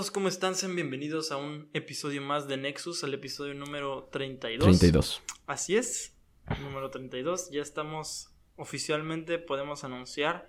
todos? 0.00 0.10
¿Cómo 0.10 0.28
están? 0.28 0.54
Sean 0.54 0.74
bienvenidos 0.74 1.30
a 1.30 1.36
un 1.36 1.68
episodio 1.74 2.22
más 2.22 2.48
de 2.48 2.56
Nexus, 2.56 3.04
al 3.04 3.12
episodio 3.12 3.52
número 3.52 4.08
32. 4.10 4.64
32. 4.64 5.22
Así 5.46 5.76
es, 5.76 6.14
número 6.62 6.88
32. 6.88 7.50
Ya 7.50 7.60
estamos 7.60 8.30
oficialmente, 8.56 9.38
podemos 9.38 9.84
anunciar 9.84 10.48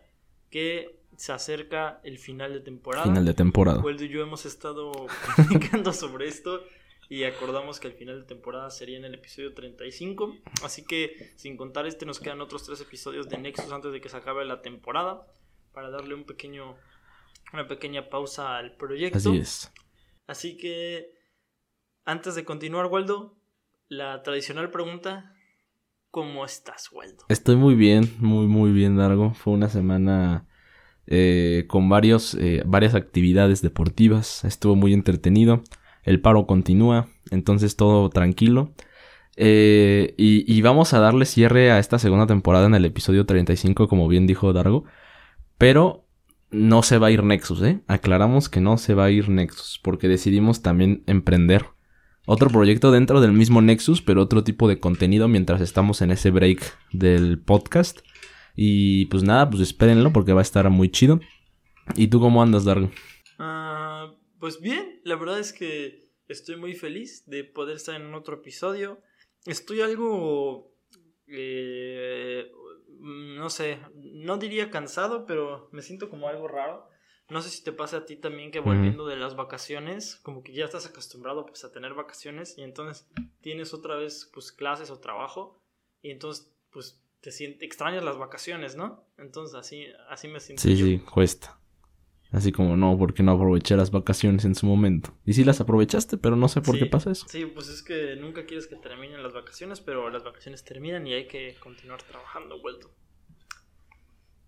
que 0.49 0.97
se 1.17 1.33
acerca 1.33 1.99
el 2.05 2.17
final 2.17 2.53
de 2.53 2.61
temporada. 2.61 3.03
Final 3.03 3.25
de 3.25 3.33
temporada. 3.33 3.81
Waldo 3.81 4.05
y 4.05 4.07
yo 4.07 4.21
hemos 4.21 4.45
estado 4.45 4.93
platicando 5.35 5.91
sobre 5.91 6.29
esto 6.29 6.63
y 7.09 7.25
acordamos 7.25 7.81
que 7.81 7.87
el 7.87 7.93
final 7.93 8.21
de 8.21 8.27
temporada 8.27 8.69
sería 8.69 8.97
en 8.97 9.03
el 9.03 9.15
episodio 9.15 9.53
35. 9.53 10.33
Así 10.63 10.85
que, 10.85 11.33
sin 11.35 11.57
contar 11.57 11.87
este, 11.87 12.05
nos 12.05 12.21
quedan 12.21 12.39
otros 12.39 12.63
tres 12.63 12.79
episodios 12.79 13.27
de 13.27 13.37
Nexus 13.37 13.69
antes 13.69 13.91
de 13.91 13.99
que 13.99 14.07
se 14.07 14.15
acabe 14.15 14.45
la 14.45 14.61
temporada 14.61 15.27
para 15.73 15.89
darle 15.89 16.13
un 16.15 16.23
pequeño 16.23 16.77
una 17.53 17.67
pequeña 17.67 18.09
pausa 18.09 18.57
al 18.57 18.75
proyecto. 18.75 19.17
Así 19.17 19.37
es. 19.37 19.71
Así 20.27 20.57
que, 20.57 21.07
antes 22.05 22.35
de 22.35 22.45
continuar, 22.45 22.85
Waldo, 22.85 23.37
la 23.87 24.23
tradicional 24.23 24.71
pregunta, 24.71 25.35
¿cómo 26.09 26.45
estás, 26.45 26.89
Waldo? 26.91 27.25
Estoy 27.29 27.55
muy 27.55 27.75
bien, 27.75 28.15
muy, 28.19 28.47
muy 28.47 28.71
bien, 28.71 28.97
Largo. 28.97 29.33
Fue 29.33 29.53
una 29.53 29.69
semana 29.69 30.47
eh, 31.07 31.65
con 31.67 31.89
varios, 31.89 32.35
eh, 32.35 32.63
varias 32.65 32.95
actividades 32.95 33.61
deportivas. 33.61 34.45
Estuvo 34.45 34.75
muy 34.75 34.93
entretenido. 34.93 35.63
El 36.03 36.21
paro 36.21 36.47
continúa, 36.47 37.09
entonces 37.29 37.75
todo 37.75 38.09
tranquilo. 38.09 38.73
Eh, 39.35 40.13
y, 40.17 40.51
y, 40.51 40.61
vamos 40.61 40.93
a 40.93 40.99
darle 40.99 41.25
cierre 41.25 41.71
a 41.71 41.79
esta 41.79 41.99
segunda 41.99 42.27
temporada 42.27 42.65
en 42.65 42.75
el 42.75 42.85
episodio 42.85 43.25
35, 43.25 43.87
como 43.87 44.07
bien 44.07 44.27
dijo 44.27 44.51
Dargo. 44.53 44.85
Pero 45.57 46.05
no 46.51 46.83
se 46.83 46.97
va 46.97 47.07
a 47.07 47.11
ir 47.11 47.23
Nexus, 47.23 47.61
¿eh? 47.61 47.81
Aclaramos 47.87 48.49
que 48.49 48.61
no 48.61 48.77
se 48.77 48.93
va 48.93 49.05
a 49.05 49.11
ir 49.11 49.29
Nexus, 49.29 49.79
porque 49.81 50.07
decidimos 50.07 50.61
también 50.61 51.03
emprender 51.07 51.65
otro 52.25 52.49
proyecto 52.49 52.91
dentro 52.91 53.21
del 53.21 53.33
mismo 53.33 53.61
Nexus, 53.61 54.01
pero 54.01 54.21
otro 54.21 54.43
tipo 54.43 54.67
de 54.67 54.79
contenido 54.79 55.27
mientras 55.27 55.61
estamos 55.61 56.01
en 56.01 56.11
ese 56.11 56.29
break 56.29 56.61
del 56.91 57.39
podcast. 57.39 58.01
Y 58.55 59.05
pues 59.05 59.23
nada, 59.23 59.49
pues 59.49 59.61
espérenlo 59.61 60.13
porque 60.13 60.33
va 60.33 60.41
a 60.41 60.43
estar 60.43 60.69
muy 60.69 60.89
chido. 60.89 61.19
¿Y 61.95 62.07
tú 62.07 62.19
cómo 62.19 62.43
andas, 62.43 62.65
Dargo? 62.65 62.91
Uh, 63.39 64.13
pues 64.39 64.59
bien, 64.61 65.01
la 65.03 65.15
verdad 65.15 65.39
es 65.39 65.53
que 65.53 66.09
estoy 66.27 66.57
muy 66.57 66.73
feliz 66.73 67.23
de 67.25 67.43
poder 67.43 67.77
estar 67.77 67.99
en 67.99 68.13
otro 68.13 68.35
episodio. 68.35 69.01
Estoy 69.45 69.81
algo 69.81 70.71
eh, 71.27 72.51
no 73.01 73.49
sé, 73.49 73.79
no 73.95 74.37
diría 74.37 74.69
cansado, 74.69 75.25
pero 75.25 75.69
me 75.71 75.81
siento 75.81 76.09
como 76.09 76.27
algo 76.27 76.47
raro. 76.47 76.87
No 77.29 77.41
sé 77.41 77.49
si 77.49 77.63
te 77.63 77.71
pasa 77.71 77.97
a 77.97 78.05
ti 78.05 78.17
también 78.17 78.51
que 78.51 78.59
volviendo 78.59 79.05
de 79.07 79.15
las 79.15 79.37
vacaciones, 79.37 80.17
como 80.17 80.43
que 80.43 80.53
ya 80.53 80.65
estás 80.65 80.85
acostumbrado 80.85 81.45
pues 81.45 81.63
a 81.63 81.71
tener 81.71 81.93
vacaciones 81.93 82.57
y 82.57 82.61
entonces 82.63 83.07
tienes 83.39 83.73
otra 83.73 83.95
vez 83.95 84.29
pues 84.33 84.51
clases 84.51 84.91
o 84.91 84.99
trabajo 84.99 85.63
y 86.01 86.11
entonces 86.11 86.53
pues 86.71 87.01
te 87.21 87.31
sientes 87.31 87.63
extrañas 87.63 88.03
las 88.03 88.17
vacaciones, 88.17 88.75
¿no? 88.75 89.05
Entonces 89.17 89.55
así 89.55 89.85
así 90.09 90.27
me 90.27 90.41
siento. 90.41 90.61
Sí, 90.61 90.75
sí, 90.75 90.99
cuesta. 90.99 91.60
Así 92.31 92.53
como 92.53 92.77
no, 92.77 92.97
porque 92.97 93.23
no 93.23 93.33
aproveché 93.33 93.75
las 93.75 93.91
vacaciones 93.91 94.45
en 94.45 94.55
su 94.55 94.65
momento. 94.65 95.13
Y 95.25 95.33
sí 95.33 95.43
las 95.43 95.59
aprovechaste, 95.59 96.17
pero 96.17 96.37
no 96.37 96.47
sé 96.47 96.61
por 96.61 96.79
qué 96.79 96.85
pasa 96.85 97.11
eso. 97.11 97.25
Sí, 97.27 97.45
pues 97.45 97.67
es 97.67 97.83
que 97.83 98.15
nunca 98.15 98.45
quieres 98.45 98.67
que 98.67 98.77
terminen 98.77 99.21
las 99.21 99.33
vacaciones, 99.33 99.81
pero 99.81 100.09
las 100.09 100.23
vacaciones 100.23 100.63
terminan 100.63 101.05
y 101.05 101.13
hay 101.13 101.27
que 101.27 101.55
continuar 101.59 102.01
trabajando, 102.03 102.61
vuelto. 102.61 102.89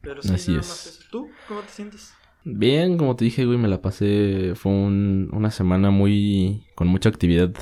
Pero 0.01 0.21
sí, 0.21 0.33
Así 0.33 0.51
nada 0.51 0.61
es. 0.61 0.67
más 0.69 0.87
eso. 0.87 1.03
¿Tú 1.11 1.29
cómo 1.47 1.61
te 1.61 1.69
sientes? 1.69 2.13
Bien, 2.45 2.97
como 2.97 3.15
te 3.15 3.25
dije, 3.25 3.45
güey, 3.45 3.57
me 3.57 3.67
la 3.67 3.81
pasé. 3.81 4.53
Fue 4.55 4.71
una 4.71 5.51
semana 5.51 5.91
muy. 5.91 6.65
con 6.75 6.87
mucha 6.87 7.09
actividad 7.09 7.53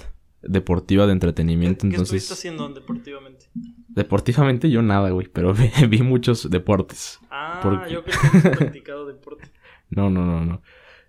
deportiva 0.41 1.05
de 1.05 1.13
entretenimiento. 1.13 1.81
¿Qué, 1.81 1.87
entonces... 1.87 2.23
estás 2.23 2.39
haciendo 2.39 2.67
deportivamente? 2.69 3.45
Deportivamente 3.87 4.69
yo 4.69 4.81
nada, 4.81 5.09
güey, 5.11 5.27
pero 5.27 5.53
vi, 5.89 6.01
muchos 6.01 6.49
deportes. 6.49 7.19
Ah, 7.29 7.87
yo 7.89 8.03
creo 8.03 8.19
que 8.31 8.37
he 8.37 8.51
practicado 8.51 9.05
deporte. 9.05 9.50
No, 9.91 10.09
no, 10.09 10.25
no, 10.25 10.43
no. 10.43 10.61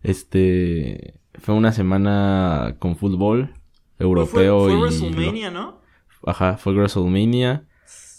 Este. 0.02 1.14
Fue 1.34 1.54
una 1.54 1.72
semana 1.72 2.76
con 2.78 2.96
fútbol 2.96 3.54
europeo 3.98 4.60
fue, 4.64 4.72
fue, 4.72 4.80
WrestleMania, 4.80 5.50
¿no? 5.50 5.80
Ajá, 6.26 6.56
fue 6.56 6.74
WrestleMania. 6.74 7.64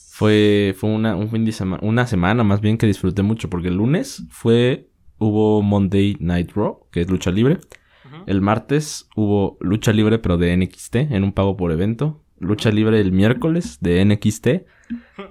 Fue, 0.10 0.76
fue 0.78 0.92
una, 0.92 1.16
un 1.16 1.30
fin 1.30 1.44
de 1.44 1.52
semana, 1.52 1.82
una 1.84 2.06
semana 2.06 2.44
más 2.44 2.62
bien 2.62 2.78
que 2.78 2.86
disfruté 2.86 3.24
mucho, 3.24 3.50
porque 3.50 3.70
el 3.70 3.78
lunes 3.78 4.24
fue, 4.30 4.90
hubo 5.18 5.62
Monday 5.64 6.18
Night 6.20 6.52
Raw, 6.54 6.86
que 6.92 7.02
es 7.02 7.10
lucha 7.10 7.32
libre. 7.32 7.60
El 8.28 8.42
martes 8.42 9.10
hubo 9.16 9.58
lucha 9.60 9.92
libre, 9.92 10.20
pero 10.20 10.38
de 10.38 10.56
NXT, 10.56 10.96
en 10.96 11.24
un 11.24 11.34
pago 11.34 11.58
por 11.58 11.72
evento. 11.72 12.24
Lucha 12.40 12.72
libre 12.72 13.00
el 13.00 13.12
miércoles 13.12 13.80
de 13.82 14.06
NXT. 14.06 14.48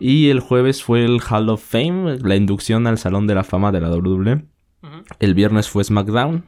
Y 0.01 0.31
el 0.31 0.41
jueves 0.41 0.83
fue 0.83 1.05
el 1.05 1.21
Hall 1.21 1.49
of 1.49 1.63
Fame, 1.63 2.19
la 2.19 2.37
inducción 2.37 2.87
al 2.87 2.99
Salón 2.99 3.27
de 3.27 3.35
la 3.35 3.45
Fama 3.45 3.71
de 3.71 3.81
la 3.81 3.91
WWE. 3.91 4.45
El 5.19 5.35
viernes 5.35 5.69
fue 5.69 5.85
SmackDown 5.85 6.45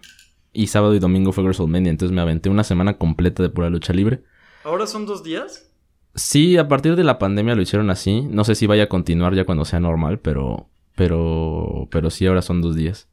y 0.52 0.68
sábado 0.68 0.94
y 0.94 0.98
domingo 0.98 1.32
fue 1.32 1.44
WrestleMania. 1.44 1.90
Entonces 1.90 2.14
me 2.14 2.22
aventé 2.22 2.48
una 2.48 2.64
semana 2.64 2.96
completa 2.96 3.42
de 3.42 3.50
pura 3.50 3.70
lucha 3.70 3.92
libre. 3.92 4.22
¿Ahora 4.64 4.86
son 4.86 5.04
dos 5.04 5.22
días? 5.22 5.70
Sí, 6.14 6.56
a 6.56 6.68
partir 6.68 6.96
de 6.96 7.04
la 7.04 7.18
pandemia 7.18 7.54
lo 7.54 7.62
hicieron 7.62 7.90
así. 7.90 8.22
No 8.22 8.44
sé 8.44 8.54
si 8.54 8.66
vaya 8.66 8.84
a 8.84 8.88
continuar 8.88 9.34
ya 9.34 9.44
cuando 9.44 9.64
sea 9.64 9.80
normal, 9.80 10.20
pero. 10.20 10.68
Pero. 10.94 11.88
Pero 11.90 12.10
sí, 12.10 12.26
ahora 12.26 12.40
son 12.40 12.62
dos 12.62 12.76
días. 12.76 13.08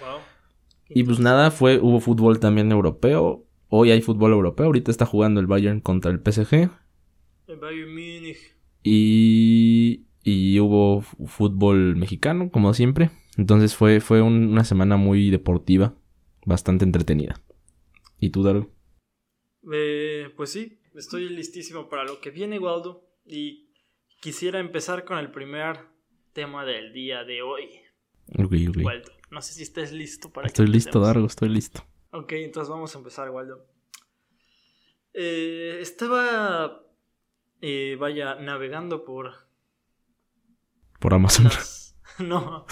Wow. 0.00 0.20
Y 0.90 1.02
pues 1.04 1.18
nada, 1.18 1.50
fue. 1.50 1.80
Hubo 1.80 2.00
fútbol 2.00 2.38
también 2.38 2.70
europeo. 2.70 3.44
Hoy 3.68 3.90
hay 3.90 4.02
fútbol 4.02 4.32
europeo. 4.32 4.66
Ahorita 4.66 4.90
está 4.90 5.06
jugando 5.06 5.40
el 5.40 5.46
Bayern 5.46 5.80
contra 5.80 6.10
el 6.10 6.20
PSG. 6.20 6.70
El 7.48 7.56
Bayern 7.58 7.90
Múnich. 7.90 8.54
Y. 8.82 10.02
Y 10.22 10.58
hubo 10.60 11.02
fútbol 11.02 11.96
mexicano, 11.96 12.50
como 12.50 12.74
siempre. 12.74 13.10
Entonces 13.36 13.74
fue, 13.74 14.00
fue 14.00 14.22
una 14.22 14.64
semana 14.64 14.96
muy 14.96 15.30
deportiva, 15.30 15.94
bastante 16.44 16.84
entretenida. 16.84 17.40
¿Y 18.18 18.30
tú, 18.30 18.42
Daru? 18.42 18.72
Eh, 19.72 20.32
pues 20.36 20.50
sí, 20.50 20.80
estoy 20.94 21.28
listísimo 21.28 21.88
para 21.88 22.04
lo 22.04 22.20
que 22.20 22.30
viene, 22.30 22.58
Waldo. 22.58 23.06
Y 23.24 23.70
quisiera 24.20 24.58
empezar 24.58 25.04
con 25.04 25.18
el 25.18 25.30
primer 25.30 25.80
tema 26.32 26.64
del 26.64 26.92
día 26.92 27.24
de 27.24 27.42
hoy. 27.42 27.64
Ok, 28.38 28.54
ok. 28.68 28.84
Waldo, 28.84 29.12
no 29.30 29.42
sé 29.42 29.54
si 29.54 29.62
estés 29.62 29.92
listo 29.92 30.32
para 30.32 30.46
Estoy 30.46 30.66
listo, 30.66 31.00
Dargo, 31.00 31.26
estoy 31.26 31.48
listo. 31.48 31.84
Ok, 32.12 32.32
entonces 32.32 32.70
vamos 32.70 32.94
a 32.94 32.98
empezar, 32.98 33.30
Waldo. 33.30 33.66
Eh, 35.12 35.78
estaba, 35.80 36.84
eh, 37.60 37.96
vaya, 37.98 38.36
navegando 38.36 39.04
por... 39.04 39.32
Por 41.00 41.14
Amazon. 41.14 41.50
No, 42.20 42.66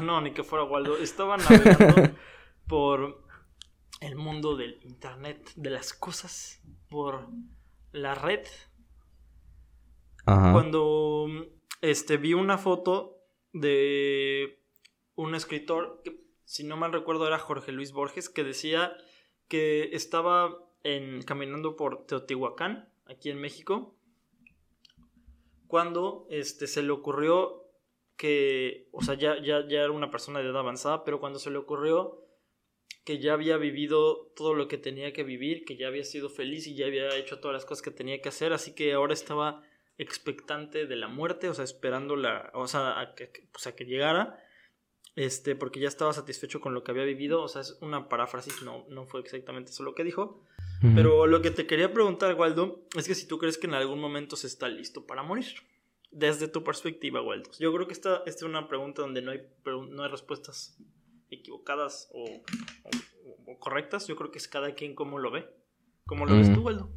no, 0.00 0.20
ni 0.20 0.32
que 0.32 0.42
fuera 0.42 0.64
Waldo. 0.64 0.96
Estaba 0.98 1.36
navegando 1.36 2.14
por 2.68 3.24
el 4.00 4.16
mundo 4.16 4.56
del 4.56 4.80
internet, 4.82 5.50
de 5.56 5.70
las 5.70 5.92
cosas, 5.92 6.62
por 6.88 7.28
la 7.92 8.14
red. 8.14 8.46
Cuando 10.24 11.28
este, 11.80 12.16
vi 12.16 12.34
una 12.34 12.58
foto 12.58 13.20
de 13.52 14.60
un 15.14 15.34
escritor, 15.34 16.02
que 16.04 16.20
si 16.44 16.64
no 16.64 16.76
mal 16.76 16.92
recuerdo 16.92 17.26
era 17.26 17.38
Jorge 17.38 17.70
Luis 17.72 17.92
Borges, 17.92 18.28
que 18.28 18.42
decía 18.42 18.96
que 19.48 19.90
estaba 19.92 20.56
en, 20.82 21.22
caminando 21.22 21.76
por 21.76 22.06
Teotihuacán, 22.06 22.92
aquí 23.06 23.30
en 23.30 23.40
México, 23.40 23.96
cuando 25.68 26.26
este, 26.30 26.66
se 26.66 26.82
le 26.82 26.90
ocurrió 26.90 27.65
que, 28.16 28.88
o 28.92 29.02
sea, 29.02 29.14
ya, 29.14 29.40
ya, 29.42 29.66
ya 29.66 29.82
era 29.82 29.90
una 29.90 30.10
persona 30.10 30.40
de 30.40 30.46
edad 30.46 30.58
avanzada, 30.58 31.04
pero 31.04 31.20
cuando 31.20 31.38
se 31.38 31.50
le 31.50 31.58
ocurrió 31.58 32.22
que 33.04 33.20
ya 33.20 33.34
había 33.34 33.56
vivido 33.56 34.32
todo 34.34 34.54
lo 34.54 34.66
que 34.66 34.78
tenía 34.78 35.12
que 35.12 35.22
vivir, 35.22 35.64
que 35.64 35.76
ya 35.76 35.86
había 35.86 36.02
sido 36.02 36.28
feliz 36.28 36.66
y 36.66 36.74
ya 36.74 36.86
había 36.86 37.14
hecho 37.16 37.38
todas 37.38 37.54
las 37.54 37.64
cosas 37.64 37.82
que 37.82 37.92
tenía 37.92 38.20
que 38.20 38.30
hacer, 38.30 38.52
así 38.52 38.74
que 38.74 38.92
ahora 38.94 39.12
estaba 39.12 39.62
expectante 39.96 40.86
de 40.86 40.96
la 40.96 41.08
muerte, 41.08 41.48
o 41.48 41.54
sea, 41.54 41.64
esperando 41.64 42.16
la, 42.16 42.50
o 42.52 42.66
sea, 42.66 42.98
a 43.00 43.14
que, 43.14 43.30
pues 43.52 43.66
a 43.68 43.76
que 43.76 43.84
llegara, 43.84 44.42
este, 45.14 45.54
porque 45.54 45.78
ya 45.78 45.88
estaba 45.88 46.12
satisfecho 46.12 46.60
con 46.60 46.74
lo 46.74 46.82
que 46.82 46.90
había 46.90 47.04
vivido, 47.04 47.42
o 47.42 47.48
sea, 47.48 47.62
es 47.62 47.78
una 47.80 48.08
paráfrasis, 48.08 48.62
no, 48.62 48.84
no 48.88 49.06
fue 49.06 49.20
exactamente 49.20 49.70
eso 49.70 49.84
lo 49.84 49.94
que 49.94 50.04
dijo, 50.04 50.42
pero 50.94 51.26
lo 51.26 51.40
que 51.40 51.50
te 51.50 51.66
quería 51.66 51.92
preguntar, 51.92 52.34
Waldo, 52.34 52.86
es 52.96 53.08
que 53.08 53.14
si 53.14 53.26
tú 53.26 53.38
crees 53.38 53.56
que 53.56 53.66
en 53.66 53.74
algún 53.74 53.98
momento 53.98 54.36
se 54.36 54.46
está 54.46 54.68
listo 54.68 55.06
para 55.06 55.22
morir 55.22 55.46
desde 56.10 56.48
tu 56.48 56.64
perspectiva, 56.64 57.22
Waldo. 57.22 57.50
Yo 57.58 57.72
creo 57.72 57.86
que 57.86 57.92
esta, 57.92 58.22
esta, 58.26 58.44
es 58.44 58.50
una 58.50 58.68
pregunta 58.68 59.02
donde 59.02 59.22
no 59.22 59.32
hay, 59.32 59.42
no 59.90 60.02
hay 60.02 60.10
respuestas 60.10 60.78
equivocadas 61.30 62.08
o, 62.12 62.24
correctas. 63.58 64.06
Yo 64.06 64.16
creo 64.16 64.30
que 64.30 64.38
es 64.38 64.48
cada 64.48 64.74
quien 64.74 64.94
como 64.94 65.18
lo 65.18 65.30
ve. 65.30 65.46
¿Cómo 66.06 66.26
lo 66.26 66.36
ves 66.36 66.52
tú, 66.52 66.62
Waldo? 66.62 66.90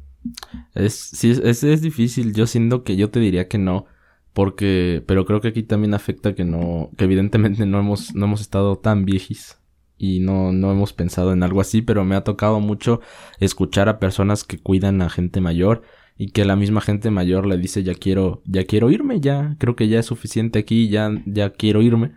Es, 0.74 0.94
sí, 0.94 1.30
es, 1.30 1.64
es 1.64 1.82
difícil. 1.82 2.32
Yo 2.34 2.46
siento 2.46 2.84
que 2.84 2.96
yo 2.96 3.10
te 3.10 3.20
diría 3.20 3.48
que 3.48 3.58
no. 3.58 3.86
Porque, 4.32 5.02
pero 5.06 5.26
creo 5.26 5.40
que 5.40 5.48
aquí 5.48 5.64
también 5.64 5.92
afecta 5.92 6.34
que 6.34 6.44
no, 6.44 6.90
que 6.96 7.04
evidentemente 7.04 7.66
no 7.66 7.80
hemos, 7.80 8.14
no 8.14 8.26
hemos 8.26 8.40
estado 8.40 8.78
tan 8.78 9.04
viejis. 9.04 9.58
y 9.98 10.20
no, 10.20 10.52
no 10.52 10.70
hemos 10.70 10.92
pensado 10.92 11.32
en 11.32 11.42
algo 11.42 11.60
así, 11.60 11.82
pero 11.82 12.04
me 12.04 12.14
ha 12.14 12.24
tocado 12.24 12.60
mucho 12.60 13.00
escuchar 13.38 13.88
a 13.88 13.98
personas 13.98 14.44
que 14.44 14.58
cuidan 14.58 15.02
a 15.02 15.10
gente 15.10 15.40
mayor 15.40 15.82
y 16.20 16.32
que 16.32 16.44
la 16.44 16.54
misma 16.54 16.82
gente 16.82 17.10
mayor 17.10 17.46
le 17.46 17.56
dice 17.56 17.82
ya 17.82 17.94
quiero, 17.94 18.42
ya 18.44 18.66
quiero 18.66 18.90
irme, 18.90 19.22
ya 19.22 19.56
creo 19.58 19.74
que 19.74 19.88
ya 19.88 20.00
es 20.00 20.04
suficiente 20.04 20.58
aquí, 20.58 20.90
ya, 20.90 21.10
ya 21.24 21.54
quiero 21.54 21.80
irme. 21.80 22.12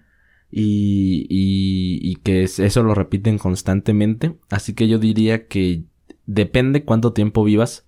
Y, 0.51 1.25
y, 1.29 2.11
y 2.11 2.15
que 2.17 2.43
eso 2.43 2.83
lo 2.83 2.95
repiten 2.95 3.37
constantemente. 3.37 4.35
Así 4.49 4.73
que 4.73 4.89
yo 4.89 4.99
diría 4.99 5.47
que 5.47 5.85
depende 6.25 6.83
cuánto 6.83 7.13
tiempo 7.13 7.45
vivas 7.45 7.87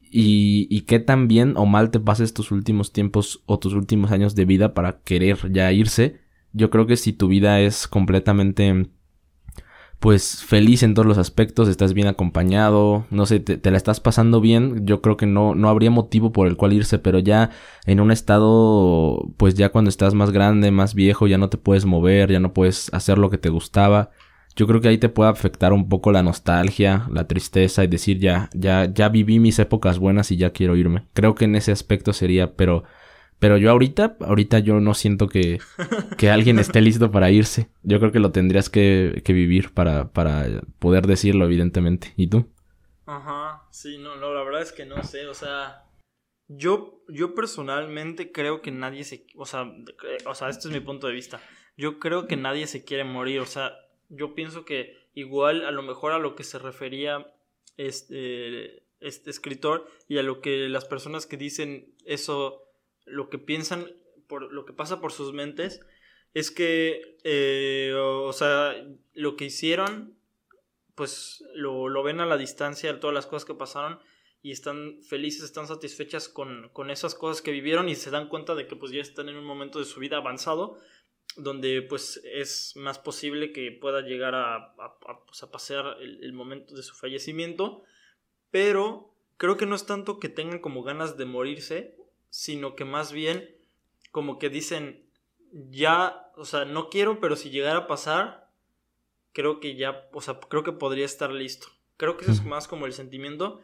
y, 0.00 0.66
y 0.68 0.80
qué 0.80 0.98
tan 0.98 1.28
bien 1.28 1.54
o 1.56 1.64
mal 1.64 1.92
te 1.92 2.00
pases 2.00 2.34
tus 2.34 2.50
últimos 2.50 2.92
tiempos 2.92 3.44
o 3.46 3.60
tus 3.60 3.72
últimos 3.74 4.10
años 4.10 4.34
de 4.34 4.46
vida 4.46 4.74
para 4.74 5.00
querer 5.02 5.52
ya 5.52 5.70
irse. 5.70 6.22
Yo 6.52 6.70
creo 6.70 6.88
que 6.88 6.96
si 6.96 7.12
tu 7.12 7.28
vida 7.28 7.60
es 7.60 7.86
completamente 7.86 8.90
pues 10.00 10.42
feliz 10.42 10.82
en 10.82 10.94
todos 10.94 11.06
los 11.06 11.18
aspectos, 11.18 11.68
estás 11.68 11.92
bien 11.92 12.06
acompañado, 12.06 13.06
no 13.10 13.26
sé, 13.26 13.38
te, 13.38 13.70
la 13.70 13.76
estás 13.76 14.00
pasando 14.00 14.40
bien, 14.40 14.86
yo 14.86 15.02
creo 15.02 15.18
que 15.18 15.26
no, 15.26 15.54
no 15.54 15.68
habría 15.68 15.90
motivo 15.90 16.32
por 16.32 16.48
el 16.48 16.56
cual 16.56 16.72
irse, 16.72 16.98
pero 16.98 17.18
ya 17.18 17.50
en 17.84 18.00
un 18.00 18.10
estado, 18.10 19.30
pues 19.36 19.54
ya 19.54 19.68
cuando 19.68 19.90
estás 19.90 20.14
más 20.14 20.30
grande, 20.30 20.70
más 20.70 20.94
viejo, 20.94 21.26
ya 21.26 21.36
no 21.36 21.50
te 21.50 21.58
puedes 21.58 21.84
mover, 21.84 22.32
ya 22.32 22.40
no 22.40 22.54
puedes 22.54 22.92
hacer 22.94 23.18
lo 23.18 23.28
que 23.28 23.36
te 23.36 23.50
gustaba. 23.50 24.10
Yo 24.56 24.66
creo 24.66 24.80
que 24.80 24.88
ahí 24.88 24.98
te 24.98 25.10
puede 25.10 25.30
afectar 25.30 25.72
un 25.74 25.88
poco 25.90 26.12
la 26.12 26.22
nostalgia, 26.22 27.06
la 27.12 27.28
tristeza 27.28 27.84
y 27.84 27.86
decir 27.86 28.18
ya, 28.18 28.48
ya, 28.54 28.86
ya 28.92 29.10
viví 29.10 29.38
mis 29.38 29.58
épocas 29.58 29.98
buenas 29.98 30.32
y 30.32 30.38
ya 30.38 30.50
quiero 30.50 30.76
irme. 30.76 31.06
Creo 31.12 31.34
que 31.34 31.44
en 31.44 31.56
ese 31.56 31.72
aspecto 31.72 32.14
sería, 32.14 32.56
pero 32.56 32.84
pero 33.40 33.56
yo 33.56 33.70
ahorita, 33.70 34.18
ahorita 34.20 34.58
yo 34.60 34.80
no 34.80 34.94
siento 34.94 35.26
que, 35.26 35.58
que 36.18 36.30
alguien 36.30 36.58
esté 36.58 36.80
listo 36.82 37.10
para 37.10 37.30
irse. 37.30 37.70
Yo 37.82 37.98
creo 37.98 38.12
que 38.12 38.20
lo 38.20 38.30
tendrías 38.30 38.70
que, 38.70 39.22
que 39.24 39.32
vivir 39.32 39.72
para, 39.72 40.12
para 40.12 40.46
poder 40.78 41.06
decirlo, 41.06 41.46
evidentemente. 41.46 42.12
¿Y 42.16 42.28
tú? 42.28 42.52
Ajá, 43.06 43.66
sí, 43.72 43.98
no, 43.98 44.14
no, 44.16 44.32
la 44.32 44.44
verdad 44.44 44.62
es 44.62 44.72
que 44.72 44.84
no 44.84 45.02
sé, 45.02 45.26
o 45.26 45.34
sea, 45.34 45.82
yo, 46.46 47.02
yo 47.08 47.34
personalmente 47.34 48.30
creo 48.30 48.62
que 48.62 48.70
nadie 48.70 49.02
se, 49.02 49.26
o 49.34 49.46
sea, 49.46 49.72
o 50.26 50.34
sea, 50.34 50.48
este 50.48 50.68
es 50.68 50.74
mi 50.74 50.80
punto 50.80 51.08
de 51.08 51.14
vista. 51.14 51.40
Yo 51.76 51.98
creo 51.98 52.28
que 52.28 52.36
nadie 52.36 52.68
se 52.68 52.84
quiere 52.84 53.02
morir, 53.02 53.40
o 53.40 53.46
sea, 53.46 53.72
yo 54.10 54.34
pienso 54.34 54.64
que 54.64 54.96
igual 55.14 55.64
a 55.64 55.72
lo 55.72 55.82
mejor 55.82 56.12
a 56.12 56.18
lo 56.18 56.36
que 56.36 56.44
se 56.44 56.58
refería 56.58 57.26
este, 57.76 58.84
este 59.00 59.30
escritor 59.30 59.88
y 60.06 60.18
a 60.18 60.22
lo 60.22 60.40
que 60.40 60.68
las 60.68 60.84
personas 60.84 61.26
que 61.26 61.36
dicen 61.36 61.94
eso 62.04 62.69
lo 63.06 63.28
que 63.28 63.38
piensan, 63.38 63.86
por 64.26 64.52
lo 64.52 64.64
que 64.64 64.72
pasa 64.72 65.00
por 65.00 65.12
sus 65.12 65.32
mentes, 65.32 65.80
es 66.34 66.50
que, 66.50 67.18
eh, 67.24 67.92
o 67.96 68.32
sea, 68.32 68.74
lo 69.14 69.36
que 69.36 69.46
hicieron, 69.46 70.16
pues 70.94 71.44
lo, 71.54 71.88
lo, 71.88 72.02
ven 72.02 72.20
a 72.20 72.26
la 72.26 72.36
distancia, 72.36 73.00
todas 73.00 73.14
las 73.14 73.26
cosas 73.26 73.44
que 73.44 73.54
pasaron, 73.54 73.98
y 74.42 74.52
están 74.52 75.02
felices, 75.02 75.42
están 75.42 75.66
satisfechas 75.66 76.28
con, 76.28 76.70
con, 76.72 76.90
esas 76.90 77.14
cosas 77.14 77.42
que 77.42 77.50
vivieron 77.50 77.88
y 77.88 77.94
se 77.94 78.10
dan 78.10 78.28
cuenta 78.28 78.54
de 78.54 78.66
que 78.66 78.76
pues 78.76 78.90
ya 78.92 79.00
están 79.00 79.28
en 79.28 79.36
un 79.36 79.44
momento 79.44 79.78
de 79.78 79.84
su 79.84 80.00
vida 80.00 80.16
avanzado, 80.16 80.78
donde 81.36 81.82
pues 81.82 82.20
es 82.24 82.72
más 82.76 82.98
posible 82.98 83.52
que 83.52 83.70
pueda 83.72 84.00
llegar 84.00 84.34
a, 84.34 84.56
a, 84.56 85.24
pues, 85.26 85.42
a 85.42 85.50
pasear 85.50 85.96
el, 86.00 86.24
el 86.24 86.32
momento 86.32 86.74
de 86.74 86.82
su 86.82 86.94
fallecimiento, 86.94 87.82
pero 88.50 89.14
creo 89.36 89.56
que 89.56 89.66
no 89.66 89.74
es 89.74 89.86
tanto 89.86 90.18
que 90.18 90.28
tengan 90.28 90.60
como 90.60 90.82
ganas 90.82 91.16
de 91.16 91.26
morirse, 91.26 91.96
sino 92.30 92.74
que 92.76 92.84
más 92.84 93.12
bien 93.12 93.54
como 94.12 94.38
que 94.38 94.48
dicen, 94.48 95.04
ya, 95.52 96.30
o 96.36 96.44
sea, 96.44 96.64
no 96.64 96.88
quiero, 96.88 97.20
pero 97.20 97.36
si 97.36 97.50
llegara 97.50 97.80
a 97.80 97.86
pasar, 97.86 98.50
creo 99.32 99.60
que 99.60 99.76
ya, 99.76 100.08
o 100.12 100.20
sea, 100.20 100.40
creo 100.40 100.62
que 100.62 100.72
podría 100.72 101.04
estar 101.04 101.30
listo. 101.30 101.68
Creo 101.96 102.16
que 102.16 102.24
eso 102.24 102.32
es 102.32 102.44
más 102.44 102.66
como 102.66 102.86
el 102.86 102.92
sentimiento, 102.92 103.60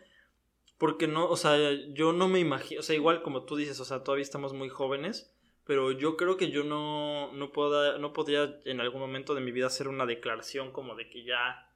porque 0.78 1.08
no, 1.08 1.26
o 1.28 1.36
sea, 1.36 1.56
yo 1.94 2.12
no 2.12 2.28
me 2.28 2.38
imagino, 2.38 2.80
o 2.80 2.82
sea, 2.82 2.94
igual 2.94 3.22
como 3.22 3.44
tú 3.44 3.56
dices, 3.56 3.80
o 3.80 3.84
sea, 3.84 4.04
todavía 4.04 4.24
estamos 4.24 4.52
muy 4.52 4.68
jóvenes, 4.68 5.32
pero 5.64 5.90
yo 5.90 6.16
creo 6.16 6.36
que 6.36 6.50
yo 6.50 6.62
no, 6.62 7.32
no, 7.32 7.50
puedo, 7.50 7.98
no 7.98 8.12
podría 8.12 8.60
en 8.66 8.80
algún 8.80 9.00
momento 9.00 9.34
de 9.34 9.40
mi 9.40 9.52
vida 9.52 9.66
hacer 9.66 9.88
una 9.88 10.06
declaración 10.06 10.70
como 10.70 10.94
de 10.94 11.08
que 11.08 11.24
ya, 11.24 11.70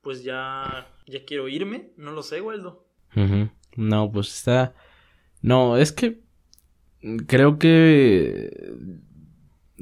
pues 0.00 0.22
ya, 0.22 0.88
ya 1.06 1.24
quiero 1.24 1.48
irme, 1.48 1.90
no 1.96 2.12
lo 2.12 2.22
sé, 2.22 2.40
Waldo. 2.40 2.86
No, 3.76 4.10
pues 4.10 4.34
está 4.34 4.74
no, 5.44 5.76
es 5.76 5.92
que 5.92 6.22
creo 7.26 7.58
que 7.58 8.72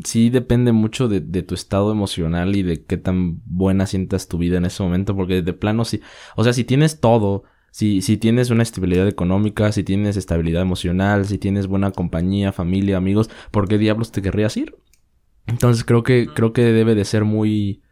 sí 0.03 0.29
depende 0.29 0.73
mucho 0.73 1.07
de, 1.07 1.21
tu 1.21 1.55
estado 1.55 1.93
emocional 1.93 2.57
y 2.57 2.65
de 2.65 2.85
qué 2.85 2.97
tan 2.97 3.41
buena 3.47 3.87
sientas 3.87 4.27
tu 4.27 4.39
vida 4.39 4.57
en 4.57 4.65
ese 4.65 4.83
momento, 4.83 5.15
porque 5.15 5.41
de 5.41 5.53
plano 5.53 5.85
sí, 5.85 6.01
o 6.35 6.43
sea, 6.43 6.53
si 6.53 6.65
tienes 6.65 6.99
todo, 6.99 7.45
si, 7.71 8.03
si 8.03 8.17
tienes 8.17 8.51
una 8.51 8.65
estabilidad 8.65 9.07
económica, 9.07 9.71
si 9.71 9.85
tienes 9.85 10.17
estabilidad 10.17 10.63
emocional, 10.63 11.27
si 11.27 11.39
tienes 11.39 11.69
buena 11.69 11.93
compañía, 11.93 12.51
familia, 12.51 12.97
amigos, 12.97 13.31
¿por 13.53 13.69
qué 13.69 13.79
diablos 13.79 14.11
te 14.11 14.21
querrías 14.21 14.57
ir? 14.57 14.75
Entonces 15.47 15.85
creo 15.85 16.03
que, 16.03 16.27
creo 16.27 16.53
que 16.53 16.63
debe 16.63 16.97
de 16.97 17.05
ser 17.05 17.25
muy, 17.25 17.83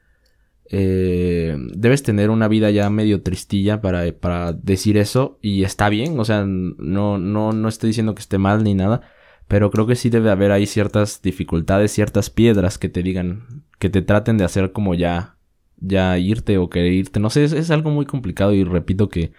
eh, 0.73 1.57
debes 1.75 2.05
tener 2.05 2.31
una 2.31 2.47
vida 2.47 2.71
ya 2.71 2.89
medio 2.91 3.23
tristilla 3.23 3.81
para, 3.81 4.13
para 4.13 4.53
decir 4.53 4.97
eso 4.97 5.39
y 5.43 5.65
está 5.65 5.89
bien, 5.89 6.19
o 6.21 6.25
sea, 6.25 6.45
no, 6.47 7.19
no, 7.19 7.53
no 7.53 7.69
estoy 7.69 7.89
diciendo 7.89 8.15
que 8.15 8.21
esté 8.21 8.39
mal 8.39 8.63
ni 8.63 8.75
nada, 8.75 9.03
pero 9.49 9.73
creo 9.73 9.89
que 9.89 9.97
sí 9.97 10.11
debe 10.11 10.31
haber 10.31 10.53
ahí 10.53 10.67
ciertas 10.67 11.23
dificultades, 11.23 11.91
ciertas 11.91 12.31
piedras 12.31 12.79
que 12.79 12.89
te 12.89 13.03
digan, 13.03 13.65
que 13.81 13.91
te 13.91 14.01
traten 14.01 14.39
de 14.39 14.45
hacer 14.45 14.71
como 14.71 14.95
ya, 14.95 15.37
ya 15.79 16.17
irte 16.19 16.57
o 16.57 16.71
querer 16.71 16.93
irte, 16.93 17.19
no 17.19 17.31
sé, 17.31 17.45
es, 17.45 17.71
algo 17.73 17.91
muy 17.91 18.07
complicado 18.07 18.55
y 18.55 18.63
repito 18.63 19.09
que, 19.09 19.33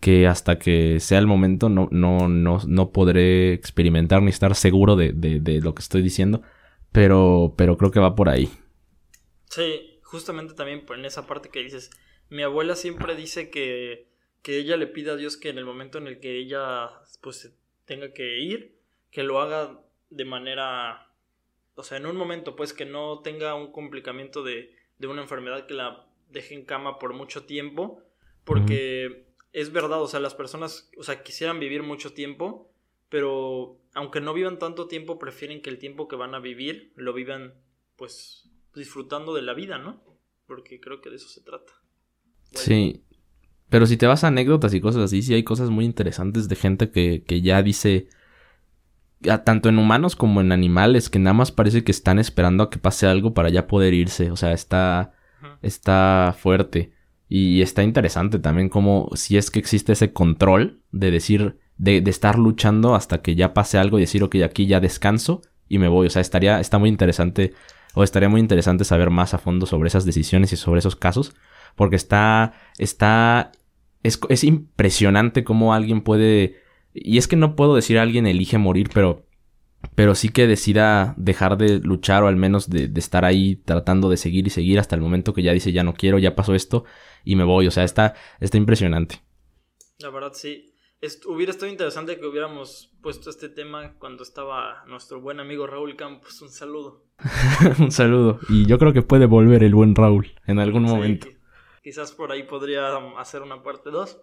que 0.00 0.26
hasta 0.26 0.58
que 0.58 1.00
sea 1.00 1.18
el 1.18 1.26
momento 1.26 1.68
no, 1.68 1.88
no, 1.90 2.28
no, 2.28 2.60
no 2.66 2.92
podré 2.92 3.52
experimentar 3.52 4.22
ni 4.22 4.30
estar 4.30 4.54
seguro 4.54 4.96
de, 4.96 5.12
de, 5.12 5.38
de 5.38 5.60
lo 5.60 5.74
que 5.74 5.82
estoy 5.82 6.00
diciendo, 6.00 6.40
pero, 6.92 7.52
pero 7.58 7.76
creo 7.76 7.90
que 7.90 8.00
va 8.00 8.14
por 8.14 8.30
ahí. 8.30 8.48
Sí, 9.50 9.91
justamente 10.12 10.52
también 10.52 10.84
en 10.86 11.04
esa 11.06 11.26
parte 11.26 11.48
que 11.48 11.62
dices, 11.62 11.90
mi 12.28 12.42
abuela 12.42 12.76
siempre 12.76 13.16
dice 13.16 13.48
que, 13.48 14.08
que 14.42 14.58
ella 14.58 14.76
le 14.76 14.86
pide 14.86 15.10
a 15.10 15.16
Dios 15.16 15.38
que 15.38 15.48
en 15.48 15.56
el 15.56 15.64
momento 15.64 15.96
en 15.96 16.06
el 16.06 16.20
que 16.20 16.36
ella 16.36 16.90
pues 17.22 17.50
tenga 17.86 18.12
que 18.12 18.38
ir, 18.40 18.78
que 19.10 19.22
lo 19.22 19.40
haga 19.40 19.80
de 20.10 20.26
manera, 20.26 21.10
o 21.76 21.82
sea, 21.82 21.96
en 21.96 22.04
un 22.04 22.16
momento 22.16 22.56
pues 22.56 22.74
que 22.74 22.84
no 22.84 23.20
tenga 23.20 23.54
un 23.54 23.72
complicamiento 23.72 24.42
de, 24.42 24.76
de 24.98 25.06
una 25.06 25.22
enfermedad 25.22 25.66
que 25.66 25.72
la 25.72 26.06
deje 26.28 26.54
en 26.56 26.66
cama 26.66 26.98
por 26.98 27.14
mucho 27.14 27.46
tiempo, 27.46 28.02
porque 28.44 29.24
es 29.54 29.72
verdad, 29.72 30.02
o 30.02 30.08
sea, 30.08 30.20
las 30.20 30.34
personas, 30.34 30.90
o 30.98 31.04
sea, 31.04 31.22
quisieran 31.22 31.58
vivir 31.58 31.82
mucho 31.82 32.12
tiempo, 32.12 32.70
pero 33.08 33.78
aunque 33.94 34.20
no 34.20 34.34
vivan 34.34 34.58
tanto 34.58 34.88
tiempo, 34.88 35.18
prefieren 35.18 35.62
que 35.62 35.70
el 35.70 35.78
tiempo 35.78 36.06
que 36.06 36.16
van 36.16 36.34
a 36.34 36.38
vivir 36.38 36.92
lo 36.96 37.14
vivan 37.14 37.54
pues 37.96 38.51
disfrutando 38.74 39.34
de 39.34 39.42
la 39.42 39.54
vida, 39.54 39.78
¿no? 39.78 40.02
Porque 40.46 40.80
creo 40.80 41.00
que 41.00 41.10
de 41.10 41.16
eso 41.16 41.28
se 41.28 41.42
trata. 41.42 41.72
Sí. 42.52 43.04
Pero 43.68 43.86
si 43.86 43.96
te 43.96 44.06
vas 44.06 44.24
a 44.24 44.28
anécdotas 44.28 44.74
y 44.74 44.80
cosas 44.80 45.04
así, 45.04 45.22
sí 45.22 45.34
hay 45.34 45.44
cosas 45.44 45.70
muy 45.70 45.84
interesantes 45.84 46.48
de 46.48 46.56
gente 46.56 46.90
que, 46.90 47.24
que 47.26 47.40
ya 47.40 47.62
dice, 47.62 48.08
tanto 49.44 49.68
en 49.68 49.78
humanos 49.78 50.14
como 50.16 50.40
en 50.40 50.52
animales, 50.52 51.08
que 51.08 51.18
nada 51.18 51.34
más 51.34 51.52
parece 51.52 51.84
que 51.84 51.92
están 51.92 52.18
esperando 52.18 52.64
a 52.64 52.70
que 52.70 52.78
pase 52.78 53.06
algo 53.06 53.32
para 53.32 53.48
ya 53.48 53.66
poder 53.66 53.94
irse. 53.94 54.30
O 54.30 54.36
sea, 54.36 54.52
está, 54.52 55.14
está 55.62 56.34
fuerte. 56.38 56.92
Y 57.28 57.62
está 57.62 57.82
interesante 57.82 58.38
también 58.38 58.68
como 58.68 59.08
si 59.14 59.38
es 59.38 59.50
que 59.50 59.58
existe 59.58 59.92
ese 59.92 60.12
control 60.12 60.82
de 60.90 61.10
decir, 61.10 61.58
de, 61.78 62.02
de, 62.02 62.10
estar 62.10 62.38
luchando 62.38 62.94
hasta 62.94 63.22
que 63.22 63.34
ya 63.34 63.54
pase 63.54 63.78
algo 63.78 63.96
y 63.96 64.02
decir, 64.02 64.22
ok, 64.22 64.36
aquí 64.44 64.66
ya 64.66 64.80
descanso 64.80 65.40
y 65.66 65.78
me 65.78 65.88
voy. 65.88 66.08
O 66.08 66.10
sea, 66.10 66.20
estaría, 66.20 66.60
está 66.60 66.76
muy 66.76 66.90
interesante 66.90 67.54
o 67.94 68.02
estaría 68.02 68.28
muy 68.28 68.40
interesante 68.40 68.84
saber 68.84 69.10
más 69.10 69.34
a 69.34 69.38
fondo 69.38 69.66
sobre 69.66 69.88
esas 69.88 70.04
decisiones 70.04 70.52
y 70.52 70.56
sobre 70.56 70.78
esos 70.78 70.96
casos, 70.96 71.34
porque 71.76 71.96
está, 71.96 72.54
está, 72.78 73.52
es, 74.02 74.20
es 74.28 74.44
impresionante 74.44 75.44
cómo 75.44 75.74
alguien 75.74 76.02
puede, 76.02 76.56
y 76.94 77.18
es 77.18 77.28
que 77.28 77.36
no 77.36 77.56
puedo 77.56 77.74
decir 77.74 77.98
alguien 77.98 78.26
elige 78.26 78.58
morir, 78.58 78.90
pero, 78.92 79.26
pero 79.94 80.14
sí 80.14 80.28
que 80.28 80.46
decida 80.46 81.14
dejar 81.16 81.56
de 81.56 81.78
luchar 81.80 82.22
o 82.22 82.28
al 82.28 82.36
menos 82.36 82.70
de, 82.70 82.90
estar 82.96 83.24
ahí 83.24 83.56
tratando 83.56 84.08
de 84.08 84.16
seguir 84.16 84.46
y 84.46 84.50
seguir 84.50 84.78
hasta 84.78 84.94
el 84.94 85.02
momento 85.02 85.32
que 85.32 85.42
ya 85.42 85.52
dice 85.52 85.72
ya 85.72 85.84
no 85.84 85.94
quiero, 85.94 86.18
ya 86.18 86.34
pasó 86.34 86.54
esto 86.54 86.84
y 87.24 87.36
me 87.36 87.44
voy, 87.44 87.66
o 87.66 87.70
sea, 87.70 87.84
está, 87.84 88.14
está 88.40 88.56
impresionante. 88.56 89.20
La 89.98 90.10
verdad 90.10 90.32
sí, 90.34 90.71
hubiera 91.26 91.50
estado 91.50 91.70
interesante 91.70 92.18
que 92.18 92.26
hubiéramos 92.26 92.92
puesto 93.00 93.30
este 93.30 93.48
tema 93.48 93.94
cuando 93.98 94.22
estaba 94.22 94.84
nuestro 94.86 95.20
buen 95.20 95.40
amigo 95.40 95.66
Raúl 95.66 95.96
Campos. 95.96 96.40
Un 96.42 96.50
saludo. 96.50 97.04
un 97.78 97.90
saludo. 97.90 98.38
Y 98.48 98.66
yo 98.66 98.78
creo 98.78 98.92
que 98.92 99.02
puede 99.02 99.26
volver 99.26 99.64
el 99.64 99.74
buen 99.74 99.94
Raúl 99.94 100.32
en 100.46 100.58
algún 100.58 100.84
momento. 100.84 101.26
Quizás 101.82 102.12
por 102.12 102.30
ahí 102.30 102.44
podría 102.44 102.96
hacer 103.18 103.42
una 103.42 103.62
parte 103.62 103.90
2. 103.90 104.20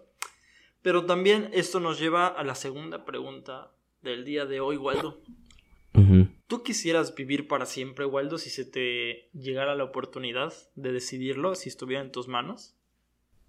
Pero 0.82 1.04
también 1.04 1.50
esto 1.52 1.78
nos 1.78 2.00
lleva 2.00 2.26
a 2.26 2.42
la 2.42 2.54
segunda 2.54 3.04
pregunta 3.04 3.70
del 4.00 4.24
día 4.24 4.46
de 4.46 4.60
hoy, 4.60 4.78
Waldo. 4.78 5.20
¿Tú 6.46 6.62
quisieras 6.62 7.14
vivir 7.14 7.46
para 7.46 7.66
siempre, 7.66 8.06
Waldo, 8.06 8.38
si 8.38 8.48
se 8.48 8.64
te 8.64 9.28
llegara 9.34 9.74
la 9.74 9.84
oportunidad 9.84 10.52
de 10.74 10.92
decidirlo, 10.92 11.54
si 11.54 11.68
estuviera 11.68 12.02
en 12.02 12.10
tus 12.10 12.26
manos? 12.26 12.74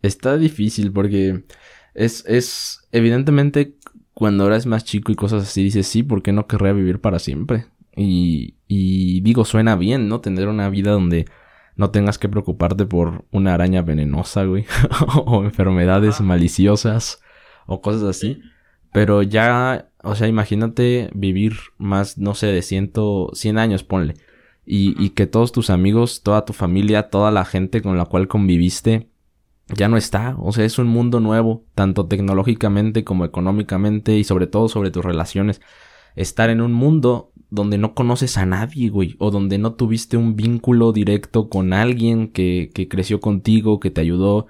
Está 0.02 0.38
difícil 0.38 0.92
porque 0.92 1.46
es, 1.94 2.24
es 2.28 2.88
evidentemente 2.92 3.76
cuando 4.14 4.48
eres 4.48 4.66
más 4.66 4.84
chico 4.84 5.12
y 5.12 5.16
cosas 5.16 5.44
así 5.44 5.64
dices 5.64 5.88
sí, 5.88 6.04
¿por 6.04 6.22
qué 6.22 6.32
no 6.32 6.48
querría 6.48 6.74
vivir 6.74 7.00
para 7.00 7.20
siempre? 7.20 7.66
Y, 7.96 8.56
y 8.68 9.22
digo, 9.22 9.46
suena 9.46 9.76
bien, 9.76 10.08
¿no? 10.08 10.22
Tener 10.22 10.48
una 10.48 10.70
vida 10.70 10.92
donde 10.92 11.26
no 11.76 11.92
tengas 11.92 12.18
que 12.18 12.30
preocuparte 12.30 12.86
por 12.86 13.26
una 13.32 13.54
araña 13.54 13.82
venenosa, 13.82 14.46
güey, 14.46 14.66
o 15.26 15.44
enfermedades 15.44 16.22
maliciosas 16.22 17.22
o 17.66 17.82
cosas 17.82 18.04
así. 18.04 18.42
Pero 18.94 19.24
ya, 19.24 19.90
o 20.04 20.16
sea, 20.16 20.28
imagínate 20.28 21.10
vivir 21.14 21.56
más, 21.78 22.18
no 22.18 22.36
sé, 22.36 22.48
de 22.48 22.62
ciento, 22.62 23.30
cien 23.34 23.58
años, 23.58 23.84
ponle. 23.84 24.16
Y, 24.66 25.02
y 25.04 25.12
que 25.12 25.28
todos 25.28 25.52
tus 25.52 25.70
amigos, 25.70 26.24
toda 26.24 26.46
tu 26.46 26.54
familia, 26.54 27.10
toda 27.10 27.32
la 27.32 27.46
gente 27.46 27.82
con 27.82 27.98
la 27.98 28.06
cual 28.06 28.28
conviviste, 28.28 29.10
ya 29.75 29.88
no 29.88 29.98
está. 29.98 30.36
O 30.40 30.51
sea, 30.51 30.66
es 30.66 30.78
un 30.78 30.88
mundo 30.88 31.20
nuevo, 31.20 31.66
tanto 31.75 32.08
tecnológicamente 32.08 33.04
como 33.04 33.25
económicamente 33.25 34.18
y 34.18 34.24
sobre 34.24 34.48
todo 34.48 34.68
sobre 34.68 34.92
tus 34.92 35.04
relaciones. 35.04 35.62
Estar 36.16 36.50
en 36.50 36.62
un 36.62 36.74
mundo 36.74 37.32
donde 37.50 37.78
no 37.78 37.94
conoces 37.94 38.38
a 38.38 38.46
nadie, 38.46 38.90
güey, 38.90 39.16
o 39.20 39.32
donde 39.32 39.58
no 39.58 39.74
tuviste 39.74 40.18
un 40.18 40.36
vínculo 40.36 40.92
directo 40.94 41.50
con 41.50 41.74
alguien 41.74 42.30
que, 42.30 42.72
que 42.74 42.88
creció 42.88 43.20
contigo, 43.20 43.80
que 43.80 43.92
te 43.92 44.01
ayudó. 44.01 44.48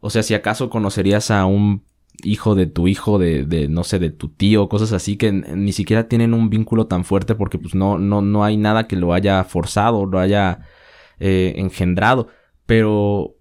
O 0.00 0.10
sea, 0.10 0.22
si 0.22 0.34
acaso 0.34 0.70
conocerías 0.70 1.30
a 1.30 1.46
un 1.46 1.84
hijo 2.22 2.54
de 2.54 2.66
tu 2.66 2.88
hijo, 2.88 3.18
de, 3.18 3.44
de, 3.44 3.68
no 3.68 3.84
sé, 3.84 3.98
de 3.98 4.10
tu 4.10 4.28
tío, 4.28 4.68
cosas 4.68 4.92
así 4.92 5.16
que 5.16 5.32
ni 5.32 5.72
siquiera 5.72 6.08
tienen 6.08 6.34
un 6.34 6.50
vínculo 6.50 6.86
tan 6.86 7.04
fuerte 7.04 7.34
porque 7.34 7.58
pues 7.58 7.74
no, 7.74 7.98
no, 7.98 8.20
no 8.20 8.44
hay 8.44 8.56
nada 8.56 8.86
que 8.86 8.96
lo 8.96 9.14
haya 9.14 9.42
forzado, 9.44 10.06
lo 10.06 10.18
haya 10.18 10.60
eh, 11.18 11.54
engendrado. 11.56 12.28
Pero, 12.66 13.36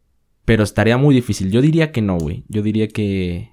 pero 0.50 0.64
estaría 0.64 0.98
muy 0.98 1.14
difícil. 1.14 1.52
Yo 1.52 1.62
diría 1.62 1.92
que 1.92 2.02
no, 2.02 2.18
güey. 2.18 2.44
Yo 2.48 2.64
diría 2.64 2.88
que 2.88 3.52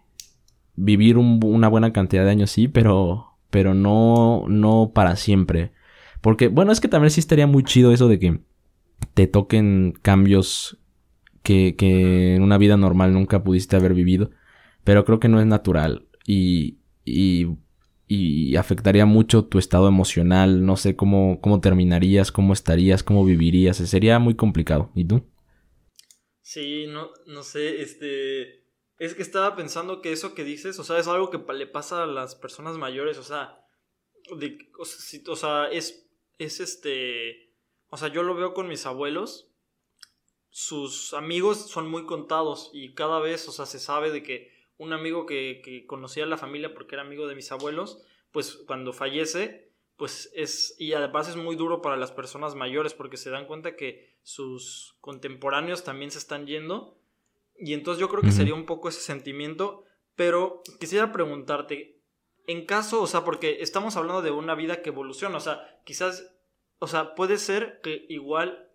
vivir 0.76 1.18
una 1.18 1.68
buena 1.68 1.92
cantidad 1.92 2.24
de 2.24 2.30
años 2.30 2.50
sí, 2.50 2.68
pero, 2.68 3.34
pero 3.50 3.74
no, 3.74 4.46
no 4.48 4.92
para 4.94 5.16
siempre. 5.16 5.72
Porque, 6.22 6.48
bueno, 6.48 6.72
es 6.72 6.80
que 6.80 6.88
también 6.88 7.10
sí 7.10 7.20
estaría 7.20 7.46
muy 7.46 7.64
chido 7.64 7.92
eso 7.92 8.08
de 8.08 8.18
que 8.18 8.40
te 9.12 9.26
toquen 9.26 9.92
cambios 10.00 10.78
que, 11.42 11.76
que 11.76 12.34
en 12.34 12.42
una 12.42 12.56
vida 12.56 12.78
normal 12.78 13.12
nunca 13.12 13.44
pudiste 13.44 13.76
haber 13.76 13.92
vivido 13.92 14.30
pero 14.82 15.04
creo 15.04 15.20
que 15.20 15.28
no 15.28 15.38
es 15.38 15.46
natural 15.46 16.06
y, 16.26 16.78
y, 17.04 17.46
y 18.08 18.56
afectaría 18.56 19.04
mucho 19.04 19.44
tu 19.44 19.58
estado 19.58 19.86
emocional, 19.86 20.64
no 20.64 20.76
sé 20.76 20.96
cómo, 20.96 21.40
cómo 21.42 21.60
terminarías, 21.60 22.32
cómo 22.32 22.54
estarías, 22.54 23.02
cómo 23.02 23.22
vivirías, 23.22 23.76
sería 23.76 24.18
muy 24.18 24.34
complicado. 24.34 24.90
¿Y 24.94 25.04
tú? 25.04 25.24
Sí, 26.46 26.86
no, 26.86 27.10
no 27.26 27.42
sé, 27.42 27.82
este... 27.82 28.62
Es 28.98 29.14
que 29.14 29.22
estaba 29.22 29.56
pensando 29.56 30.00
que 30.00 30.12
eso 30.12 30.32
que 30.32 30.44
dices, 30.44 30.78
o 30.78 30.84
sea, 30.84 30.96
es 30.96 31.08
algo 31.08 31.28
que 31.28 31.40
le 31.52 31.66
pasa 31.66 32.04
a 32.04 32.06
las 32.06 32.36
personas 32.36 32.78
mayores, 32.78 33.18
o 33.18 33.24
sea, 33.24 33.66
o, 34.30 35.34
sea, 35.34 35.68
es, 35.72 36.08
es 36.38 36.60
este, 36.60 37.52
o 37.88 37.96
sea, 37.96 38.08
yo 38.08 38.22
lo 38.22 38.36
veo 38.36 38.54
con 38.54 38.68
mis 38.68 38.86
abuelos, 38.86 39.50
sus 40.48 41.14
amigos 41.14 41.68
son 41.68 41.90
muy 41.90 42.06
contados 42.06 42.70
y 42.72 42.94
cada 42.94 43.18
vez, 43.18 43.48
o 43.48 43.52
sea, 43.52 43.66
se 43.66 43.80
sabe 43.80 44.12
de 44.12 44.22
que 44.22 44.52
un 44.78 44.92
amigo 44.92 45.26
que, 45.26 45.84
conocía 45.88 46.22
a 46.22 46.28
la 46.28 46.38
familia 46.38 46.74
porque 46.74 46.94
era 46.94 47.02
amigo 47.02 47.26
de 47.26 47.34
mis 47.34 47.50
abuelos, 47.50 48.04
pues 48.30 48.54
cuando 48.68 48.92
fallece, 48.92 49.72
pues 49.96 50.30
es, 50.34 50.74
y 50.78 50.92
además 50.92 51.28
es 51.28 51.36
muy 51.36 51.56
duro 51.56 51.80
para 51.80 51.96
las 51.96 52.12
personas 52.12 52.54
mayores 52.54 52.92
porque 52.92 53.16
se 53.16 53.30
dan 53.30 53.46
cuenta 53.46 53.76
que 53.76 54.14
sus 54.22 54.96
contemporáneos 55.00 55.84
también 55.84 56.10
se 56.10 56.18
están 56.18 56.46
yendo. 56.46 56.98
Y 57.58 57.72
entonces 57.72 58.00
yo 58.00 58.08
creo 58.08 58.22
que 58.22 58.32
sería 58.32 58.54
un 58.54 58.66
poco 58.66 58.90
ese 58.90 59.00
sentimiento, 59.00 59.84
pero 60.14 60.62
quisiera 60.78 61.12
preguntarte, 61.12 62.02
en 62.46 62.66
caso, 62.66 63.00
o 63.00 63.06
sea, 63.06 63.24
porque 63.24 63.62
estamos 63.62 63.96
hablando 63.96 64.20
de 64.20 64.30
una 64.30 64.54
vida 64.54 64.82
que 64.82 64.90
evoluciona, 64.90 65.38
o 65.38 65.40
sea, 65.40 65.80
quizás, 65.84 66.30
o 66.78 66.86
sea, 66.86 67.14
puede 67.14 67.38
ser 67.38 67.80
que 67.82 68.04
igual 68.10 68.70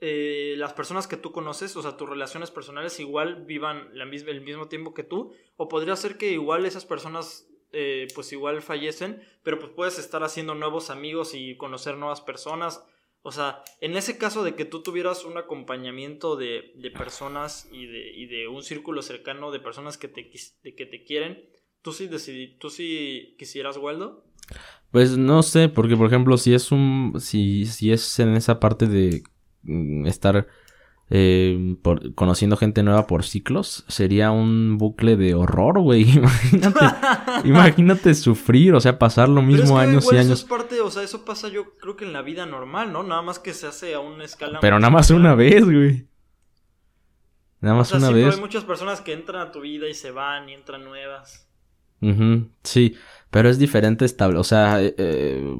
eh, 0.00 0.54
las 0.58 0.72
personas 0.74 1.08
que 1.08 1.16
tú 1.16 1.32
conoces, 1.32 1.74
o 1.74 1.82
sea, 1.82 1.96
tus 1.96 2.08
relaciones 2.08 2.52
personales 2.52 3.00
igual 3.00 3.44
vivan 3.44 3.88
la 3.92 4.04
misma, 4.04 4.30
el 4.30 4.42
mismo 4.42 4.68
tiempo 4.68 4.94
que 4.94 5.02
tú, 5.02 5.32
o 5.56 5.68
podría 5.68 5.96
ser 5.96 6.16
que 6.16 6.30
igual 6.30 6.64
esas 6.64 6.84
personas 6.84 7.48
eh, 7.72 8.08
pues 8.14 8.32
igual 8.32 8.62
fallecen, 8.62 9.22
pero 9.42 9.58
pues 9.58 9.72
puedes 9.74 9.98
estar 9.98 10.22
haciendo 10.22 10.54
nuevos 10.54 10.90
amigos 10.90 11.34
y 11.34 11.56
conocer 11.56 11.96
nuevas 11.96 12.20
personas. 12.20 12.84
O 13.22 13.32
sea, 13.32 13.62
en 13.80 13.96
ese 13.96 14.18
caso 14.18 14.44
de 14.44 14.54
que 14.54 14.64
tú 14.64 14.82
tuvieras 14.82 15.24
un 15.24 15.36
acompañamiento 15.36 16.36
de, 16.36 16.72
de 16.76 16.90
personas 16.90 17.68
y 17.72 17.86
de, 17.86 18.12
y 18.12 18.26
de, 18.26 18.48
un 18.48 18.62
círculo 18.62 19.02
cercano 19.02 19.50
de 19.50 19.60
personas 19.60 19.98
que 19.98 20.08
te, 20.08 20.30
que 20.30 20.86
te 20.86 21.04
quieren, 21.04 21.44
¿tú 21.82 21.92
sí, 21.92 22.06
decidí, 22.06 22.56
¿tú 22.58 22.70
sí 22.70 23.34
quisieras, 23.38 23.76
Waldo? 23.78 24.24
Pues 24.92 25.16
no 25.16 25.42
sé, 25.42 25.68
porque 25.68 25.96
por 25.96 26.06
ejemplo, 26.06 26.38
si 26.38 26.54
es 26.54 26.70
un. 26.70 27.14
Si, 27.18 27.66
si 27.66 27.90
es 27.90 28.20
en 28.20 28.36
esa 28.36 28.60
parte 28.60 28.86
de 28.86 29.24
Mm, 29.66 30.06
estar 30.06 30.46
eh, 31.08 31.76
por, 31.82 32.14
conociendo 32.14 32.56
gente 32.56 32.82
nueva 32.82 33.06
por 33.06 33.24
ciclos, 33.24 33.84
sería 33.86 34.32
un 34.32 34.76
bucle 34.76 35.16
de 35.16 35.34
horror, 35.34 35.80
güey. 35.80 36.02
Imagínate, 36.18 36.84
imagínate 37.44 38.14
sufrir, 38.14 38.74
o 38.74 38.80
sea, 38.80 38.98
pasar 38.98 39.28
lo 39.28 39.42
mismo 39.42 39.78
años 39.78 40.06
y 40.12 40.16
años. 40.16 40.24
Eso 40.24 40.32
es 40.34 40.44
parte, 40.44 40.80
o 40.80 40.90
sea, 40.90 41.02
eso 41.02 41.24
pasa 41.24 41.48
yo 41.48 41.76
creo 41.76 41.96
que 41.96 42.04
en 42.04 42.12
la 42.12 42.22
vida 42.22 42.46
normal, 42.46 42.92
¿no? 42.92 43.02
Nada 43.02 43.22
más 43.22 43.38
que 43.38 43.52
se 43.52 43.66
hace 43.66 43.94
a 43.94 44.00
una 44.00 44.24
escala. 44.24 44.58
Pero 44.60 44.78
nada 44.80 44.90
más 44.90 45.10
una 45.10 45.34
vez, 45.34 45.64
güey. 45.64 46.08
Nada 47.60 47.76
más 47.76 47.92
una 47.92 48.10
vez. 48.10 48.34
hay 48.34 48.40
muchas 48.40 48.64
personas 48.64 49.00
que 49.00 49.12
entran 49.12 49.46
a 49.46 49.52
tu 49.52 49.60
vida 49.60 49.88
y 49.88 49.94
se 49.94 50.10
van 50.10 50.48
y 50.48 50.54
entran 50.54 50.84
nuevas. 50.84 51.48
sí, 52.62 52.96
pero 53.30 53.48
es 53.48 53.58
diferente 53.58 54.04
estable. 54.04 54.38
O 54.38 54.44
sea, 54.44 54.82
eh, 54.82 54.94
eh, 54.98 55.56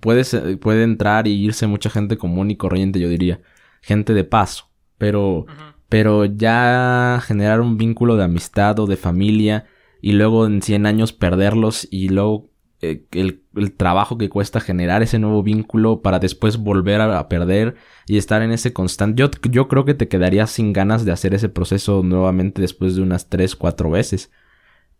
puede, 0.00 0.24
puede 0.58 0.82
entrar 0.84 1.26
y 1.26 1.32
irse 1.32 1.66
mucha 1.66 1.90
gente 1.90 2.18
común 2.18 2.50
y 2.50 2.56
corriente, 2.56 3.00
yo 3.00 3.08
diría. 3.08 3.40
Gente 3.82 4.12
de 4.12 4.24
paso. 4.24 4.69
Pero, 5.00 5.46
pero 5.88 6.26
ya 6.26 7.22
generar 7.24 7.62
un 7.62 7.78
vínculo 7.78 8.16
de 8.16 8.24
amistad 8.24 8.78
o 8.80 8.86
de 8.86 8.98
familia 8.98 9.64
y 10.02 10.12
luego 10.12 10.46
en 10.46 10.60
100 10.60 10.84
años 10.84 11.14
perderlos 11.14 11.88
y 11.90 12.10
luego 12.10 12.50
eh, 12.82 13.06
el, 13.12 13.42
trabajo 13.78 14.18
que 14.18 14.28
cuesta 14.28 14.60
generar 14.60 15.02
ese 15.02 15.18
nuevo 15.18 15.42
vínculo 15.42 16.02
para 16.02 16.18
después 16.18 16.58
volver 16.58 17.00
a, 17.00 17.28
perder 17.30 17.76
y 18.06 18.18
estar 18.18 18.42
en 18.42 18.52
ese 18.52 18.74
constante. 18.74 19.20
Yo, 19.20 19.30
yo 19.50 19.68
creo 19.68 19.86
que 19.86 19.94
te 19.94 20.08
quedarías 20.08 20.50
sin 20.50 20.74
ganas 20.74 21.06
de 21.06 21.12
hacer 21.12 21.32
ese 21.32 21.48
proceso 21.48 22.02
nuevamente 22.02 22.60
después 22.60 22.94
de 22.94 23.00
unas 23.00 23.30
3, 23.30 23.56
4 23.56 23.90
veces. 23.90 24.30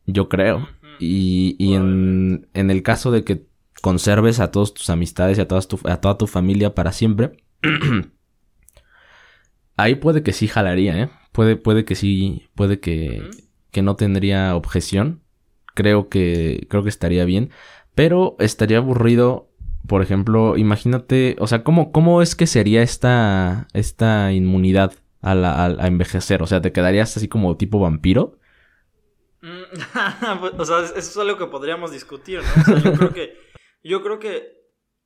Yo 0.06 0.30
creo. 0.30 0.66
Y, 0.98 1.56
y 1.58 1.74
en, 1.74 2.48
en, 2.54 2.70
el 2.70 2.82
caso 2.82 3.10
de 3.10 3.22
que 3.22 3.44
conserves 3.82 4.40
a 4.40 4.50
todas 4.50 4.72
tus 4.72 4.88
amistades 4.88 5.36
y 5.36 5.42
a, 5.42 5.48
todas 5.48 5.68
tu, 5.68 5.78
a 5.84 6.00
toda 6.00 6.16
tu 6.16 6.26
familia 6.26 6.74
para 6.74 6.92
siempre, 6.92 7.32
ahí 9.82 9.94
puede 9.96 10.22
que 10.22 10.32
sí 10.32 10.48
jalaría, 10.48 10.98
¿eh? 11.02 11.10
Puede, 11.32 11.56
puede 11.56 11.84
que 11.84 11.94
sí, 11.94 12.48
puede 12.54 12.80
que, 12.80 13.30
que 13.70 13.82
no 13.82 13.96
tendría 13.96 14.56
objeción. 14.56 15.22
Creo 15.74 16.08
que, 16.08 16.66
creo 16.68 16.82
que 16.82 16.88
estaría 16.88 17.24
bien. 17.24 17.50
Pero 17.94 18.36
estaría 18.38 18.78
aburrido, 18.78 19.50
por 19.86 20.02
ejemplo, 20.02 20.56
imagínate, 20.56 21.36
o 21.38 21.46
sea, 21.46 21.62
¿cómo, 21.64 21.92
cómo 21.92 22.22
es 22.22 22.34
que 22.34 22.46
sería 22.46 22.82
esta, 22.82 23.68
esta 23.72 24.32
inmunidad 24.32 24.94
a, 25.22 25.34
la, 25.34 25.66
a 25.66 25.86
envejecer? 25.86 26.42
O 26.42 26.46
sea, 26.46 26.60
¿te 26.60 26.72
quedarías 26.72 27.16
así 27.16 27.28
como 27.28 27.56
tipo 27.56 27.80
vampiro? 27.80 28.38
Mm, 29.42 30.58
o 30.58 30.64
sea, 30.64 30.80
eso 30.80 30.96
es 30.96 31.16
algo 31.16 31.38
que 31.38 31.46
podríamos 31.46 31.92
discutir, 31.92 32.40
¿no? 32.40 32.62
O 32.62 32.64
sea, 32.64 32.78
yo 32.78 32.92
creo 32.92 33.12
que, 33.12 33.38
yo 33.82 34.02
creo 34.02 34.18
que, 34.18 34.60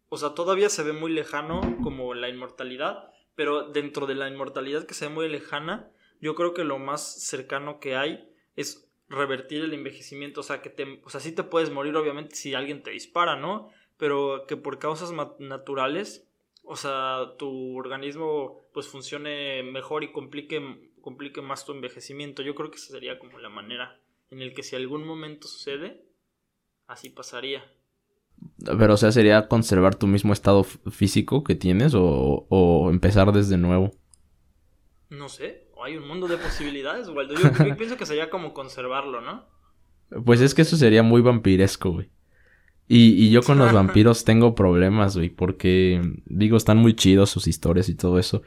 o 0.08 0.16
sea, 0.16 0.30
todavía 0.30 0.68
se 0.68 0.82
ve 0.82 0.92
muy 0.92 1.12
lejano 1.12 1.78
como 1.82 2.14
la 2.14 2.28
inmortalidad, 2.28 3.13
pero 3.34 3.70
dentro 3.70 4.06
de 4.06 4.14
la 4.14 4.28
inmortalidad 4.28 4.86
que 4.86 4.94
se 4.94 5.08
ve 5.08 5.14
muy 5.14 5.28
lejana, 5.28 5.90
yo 6.20 6.34
creo 6.34 6.54
que 6.54 6.64
lo 6.64 6.78
más 6.78 7.22
cercano 7.22 7.80
que 7.80 7.96
hay 7.96 8.28
es 8.56 8.88
revertir 9.08 9.62
el 9.62 9.74
envejecimiento, 9.74 10.40
o 10.40 10.44
sea, 10.44 10.62
que 10.62 10.70
te, 10.70 11.00
o 11.04 11.10
sea, 11.10 11.20
sí 11.20 11.32
te 11.32 11.42
puedes 11.42 11.70
morir 11.70 11.96
obviamente 11.96 12.34
si 12.34 12.54
alguien 12.54 12.82
te 12.82 12.90
dispara, 12.90 13.36
¿no? 13.36 13.70
Pero 13.96 14.46
que 14.46 14.56
por 14.56 14.78
causas 14.78 15.12
naturales, 15.38 16.28
o 16.62 16.76
sea, 16.76 17.34
tu 17.38 17.76
organismo 17.76 18.60
pues 18.72 18.88
funcione 18.88 19.62
mejor 19.62 20.02
y 20.02 20.12
complique, 20.12 20.90
complique 21.00 21.42
más 21.42 21.64
tu 21.64 21.72
envejecimiento. 21.72 22.42
Yo 22.42 22.54
creo 22.54 22.70
que 22.70 22.76
esa 22.76 22.92
sería 22.92 23.18
como 23.18 23.38
la 23.38 23.50
manera 23.50 24.00
en 24.30 24.40
el 24.40 24.54
que 24.54 24.62
si 24.62 24.74
algún 24.74 25.06
momento 25.06 25.46
sucede, 25.46 26.04
así 26.86 27.10
pasaría. 27.10 27.64
Pero, 28.78 28.94
o 28.94 28.96
sea, 28.96 29.12
¿sería 29.12 29.48
conservar 29.48 29.94
tu 29.94 30.06
mismo 30.06 30.32
estado 30.32 30.64
físico 30.64 31.44
que 31.44 31.54
tienes 31.54 31.92
o, 31.94 32.88
empezar 32.90 33.32
desde 33.32 33.56
nuevo? 33.56 33.92
No 35.10 35.28
sé, 35.28 35.68
hay 35.82 35.96
un 35.96 36.08
mundo 36.08 36.28
de 36.28 36.36
posibilidades, 36.36 37.08
Waldo. 37.08 37.34
Yo, 37.34 37.50
yo 37.64 37.76
pienso 37.76 37.96
que 37.96 38.06
sería 38.06 38.30
como 38.30 38.54
conservarlo, 38.54 39.20
¿no? 39.20 39.44
Pues 40.24 40.40
es 40.40 40.54
que 40.54 40.62
eso 40.62 40.76
sería 40.76 41.02
muy 41.02 41.20
vampiresco, 41.20 41.90
güey. 41.92 42.10
Y, 42.86 43.24
y 43.24 43.30
yo 43.30 43.42
con 43.42 43.58
los 43.58 43.72
vampiros 43.72 44.24
tengo 44.24 44.54
problemas, 44.54 45.16
güey, 45.16 45.30
porque 45.30 46.00
digo, 46.26 46.56
están 46.56 46.78
muy 46.78 46.94
chidos 46.94 47.30
sus 47.30 47.46
historias 47.46 47.88
y 47.88 47.94
todo 47.94 48.18
eso. 48.18 48.42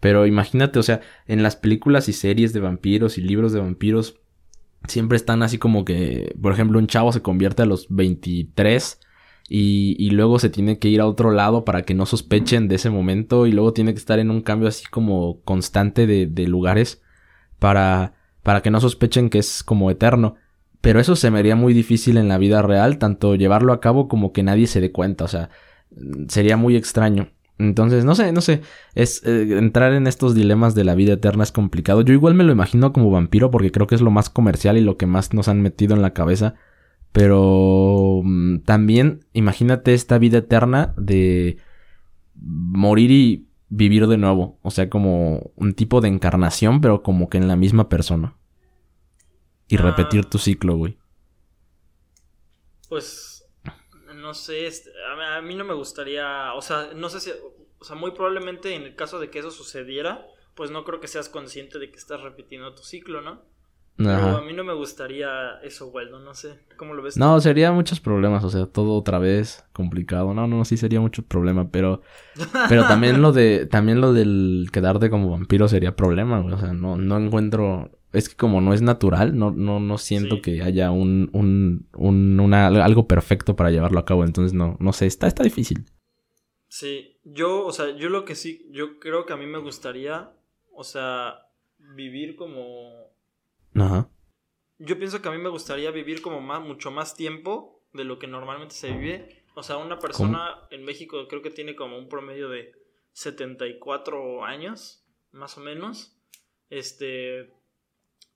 Pero 0.00 0.26
imagínate, 0.26 0.78
o 0.78 0.82
sea, 0.82 1.00
en 1.26 1.42
las 1.42 1.54
películas 1.54 2.08
y 2.08 2.12
series 2.12 2.52
de 2.52 2.60
vampiros 2.60 3.18
y 3.18 3.22
libros 3.22 3.52
de 3.52 3.60
vampiros, 3.60 4.18
siempre 4.88 5.16
están 5.16 5.42
así 5.42 5.58
como 5.58 5.84
que, 5.84 6.34
por 6.40 6.52
ejemplo, 6.52 6.78
un 6.78 6.88
chavo 6.88 7.12
se 7.12 7.22
convierte 7.22 7.62
a 7.62 7.66
los 7.66 7.86
23 7.88 8.98
y, 9.54 10.08
luego 10.10 10.38
se 10.38 10.48
tiene 10.48 10.78
que 10.78 10.88
ir 10.88 11.02
a 11.02 11.06
otro 11.06 11.30
lado 11.30 11.66
para 11.66 11.82
que 11.82 11.92
no 11.92 12.06
sospechen 12.06 12.68
de 12.68 12.76
ese 12.76 12.88
momento 12.88 13.46
y 13.46 13.52
luego 13.52 13.74
tiene 13.74 13.92
que 13.92 13.98
estar 13.98 14.18
en 14.18 14.30
un 14.30 14.40
cambio 14.40 14.66
así 14.66 14.86
como 14.86 15.42
constante 15.42 16.06
de, 16.06 16.26
de 16.26 16.48
lugares 16.48 17.02
para, 17.58 18.14
para 18.42 18.62
que 18.62 18.70
no 18.70 18.80
sospechen 18.80 19.28
que 19.28 19.38
es 19.38 19.62
como 19.62 19.90
eterno. 19.90 20.36
Pero 20.80 21.00
eso 21.00 21.16
se 21.16 21.30
me 21.30 21.38
haría 21.38 21.54
muy 21.54 21.74
difícil 21.74 22.16
en 22.16 22.28
la 22.28 22.38
vida 22.38 22.62
real, 22.62 22.96
tanto 22.96 23.34
llevarlo 23.34 23.74
a 23.74 23.80
cabo 23.80 24.08
como 24.08 24.32
que 24.32 24.42
nadie 24.42 24.66
se 24.66 24.80
dé 24.80 24.90
cuenta, 24.90 25.24
o 25.24 25.28
sea, 25.28 25.50
sería 26.28 26.56
muy 26.56 26.74
extraño. 26.74 27.28
Entonces, 27.58 28.06
no 28.06 28.14
sé, 28.14 28.32
no 28.32 28.40
sé, 28.40 28.62
es 28.94 29.22
eh, 29.26 29.58
entrar 29.58 29.92
en 29.92 30.06
estos 30.06 30.34
dilemas 30.34 30.74
de 30.74 30.84
la 30.84 30.94
vida 30.94 31.12
eterna 31.12 31.44
es 31.44 31.52
complicado. 31.52 32.00
Yo 32.00 32.14
igual 32.14 32.32
me 32.32 32.44
lo 32.44 32.52
imagino 32.52 32.94
como 32.94 33.10
vampiro 33.10 33.50
porque 33.50 33.70
creo 33.70 33.86
que 33.86 33.96
es 33.96 34.00
lo 34.00 34.10
más 34.10 34.30
comercial 34.30 34.78
y 34.78 34.80
lo 34.80 34.96
que 34.96 35.04
más 35.04 35.34
nos 35.34 35.48
han 35.48 35.60
metido 35.60 35.94
en 35.94 36.00
la 36.00 36.14
cabeza. 36.14 36.54
Pero 37.12 38.22
mm, 38.24 38.60
también 38.60 39.26
imagínate 39.32 39.94
esta 39.94 40.18
vida 40.18 40.38
eterna 40.38 40.94
de 40.96 41.58
morir 42.34 43.10
y 43.10 43.48
vivir 43.68 44.06
de 44.06 44.18
nuevo, 44.18 44.58
o 44.62 44.70
sea, 44.70 44.90
como 44.90 45.52
un 45.56 45.74
tipo 45.74 46.00
de 46.00 46.08
encarnación, 46.08 46.80
pero 46.80 47.02
como 47.02 47.28
que 47.28 47.38
en 47.38 47.48
la 47.48 47.56
misma 47.56 47.88
persona. 47.88 48.36
Y 49.68 49.76
Ah. 49.76 49.82
repetir 49.82 50.24
tu 50.26 50.38
ciclo, 50.38 50.76
güey. 50.76 50.98
Pues, 52.88 53.44
no 54.14 54.34
sé, 54.34 54.66
este, 54.66 54.90
a 55.10 55.16
mí, 55.16 55.22
a 55.24 55.40
mí 55.42 55.54
no 55.54 55.64
me 55.64 55.74
gustaría, 55.74 56.52
o 56.54 56.60
sea, 56.62 56.90
no 56.94 57.08
sé 57.08 57.20
si, 57.20 57.30
o 57.78 57.84
sea, 57.84 57.96
muy 57.96 58.10
probablemente 58.12 58.74
en 58.74 58.82
el 58.82 58.94
caso 58.94 59.18
de 59.18 59.30
que 59.30 59.38
eso 59.38 59.50
sucediera, 59.50 60.26
pues 60.54 60.70
no 60.70 60.84
creo 60.84 61.00
que 61.00 61.08
seas 61.08 61.28
consciente 61.30 61.78
de 61.78 61.90
que 61.90 61.96
estás 61.96 62.20
repitiendo 62.20 62.74
tu 62.74 62.82
ciclo, 62.82 63.22
¿no? 63.22 63.42
Pero 63.96 64.10
a 64.10 64.16
Ajá. 64.16 64.40
mí 64.40 64.52
no 64.54 64.64
me 64.64 64.72
gustaría 64.74 65.60
eso, 65.62 65.88
Waldo, 65.88 66.18
no 66.18 66.34
sé, 66.34 66.58
¿cómo 66.76 66.94
lo 66.94 67.02
ves? 67.02 67.16
No, 67.16 67.38
sería 67.40 67.72
muchos 67.72 68.00
problemas, 68.00 68.42
o 68.42 68.50
sea, 68.50 68.66
todo 68.66 68.94
otra 68.94 69.18
vez 69.18 69.64
complicado. 69.72 70.32
No, 70.34 70.46
no, 70.46 70.64
sí 70.64 70.76
sería 70.76 71.00
mucho 71.00 71.22
problema, 71.22 71.70
pero 71.70 72.00
pero 72.68 72.86
también 72.86 73.20
lo 73.22 73.32
de 73.32 73.66
también 73.66 74.00
lo 74.00 74.12
del 74.12 74.68
quedarte 74.72 75.10
como 75.10 75.30
vampiro 75.30 75.68
sería 75.68 75.94
problema, 75.94 76.40
güey, 76.40 76.54
o 76.54 76.58
sea, 76.58 76.72
no 76.72 76.96
no 76.96 77.18
encuentro 77.18 77.90
es 78.12 78.28
que 78.28 78.36
como 78.36 78.60
no 78.60 78.72
es 78.74 78.82
natural, 78.82 79.36
no 79.38 79.50
no 79.50 79.78
no 79.78 79.98
siento 79.98 80.36
Sí. 80.36 80.42
que 80.42 80.62
haya 80.62 80.90
un 80.90 81.30
un 81.32 81.86
un 81.94 82.40
una 82.40 82.66
algo 82.68 83.06
perfecto 83.06 83.56
para 83.56 83.70
llevarlo 83.70 83.98
a 84.00 84.04
cabo, 84.04 84.24
entonces 84.24 84.52
no 84.54 84.76
no 84.80 84.92
sé, 84.92 85.06
está 85.06 85.26
está 85.26 85.42
difícil. 85.44 85.84
Sí, 86.68 87.18
yo, 87.24 87.66
o 87.66 87.72
sea, 87.72 87.90
yo 87.96 88.08
lo 88.08 88.24
que 88.24 88.34
sí, 88.34 88.66
yo 88.72 88.98
creo 88.98 89.26
que 89.26 89.34
a 89.34 89.36
mí 89.36 89.46
me 89.46 89.58
gustaría, 89.58 90.30
o 90.74 90.84
sea, 90.84 91.34
vivir 91.94 92.34
como 92.34 93.01
Ajá. 93.74 94.08
Yo 94.78 94.98
pienso 94.98 95.22
que 95.22 95.28
a 95.28 95.32
mí 95.32 95.38
me 95.38 95.48
gustaría 95.48 95.90
vivir 95.90 96.22
como 96.22 96.40
más, 96.40 96.60
mucho 96.60 96.90
más 96.90 97.14
tiempo 97.14 97.82
de 97.92 98.04
lo 98.04 98.18
que 98.18 98.26
normalmente 98.26 98.74
se 98.74 98.92
vive. 98.92 99.44
O 99.54 99.62
sea, 99.62 99.76
una 99.76 99.98
persona 99.98 100.66
en 100.70 100.84
México 100.84 101.28
creo 101.28 101.42
que 101.42 101.50
tiene 101.50 101.76
como 101.76 101.98
un 101.98 102.08
promedio 102.08 102.48
de 102.48 102.72
74 103.12 104.44
años, 104.44 105.04
más 105.30 105.56
o 105.58 105.60
menos. 105.60 106.18
Este. 106.70 107.52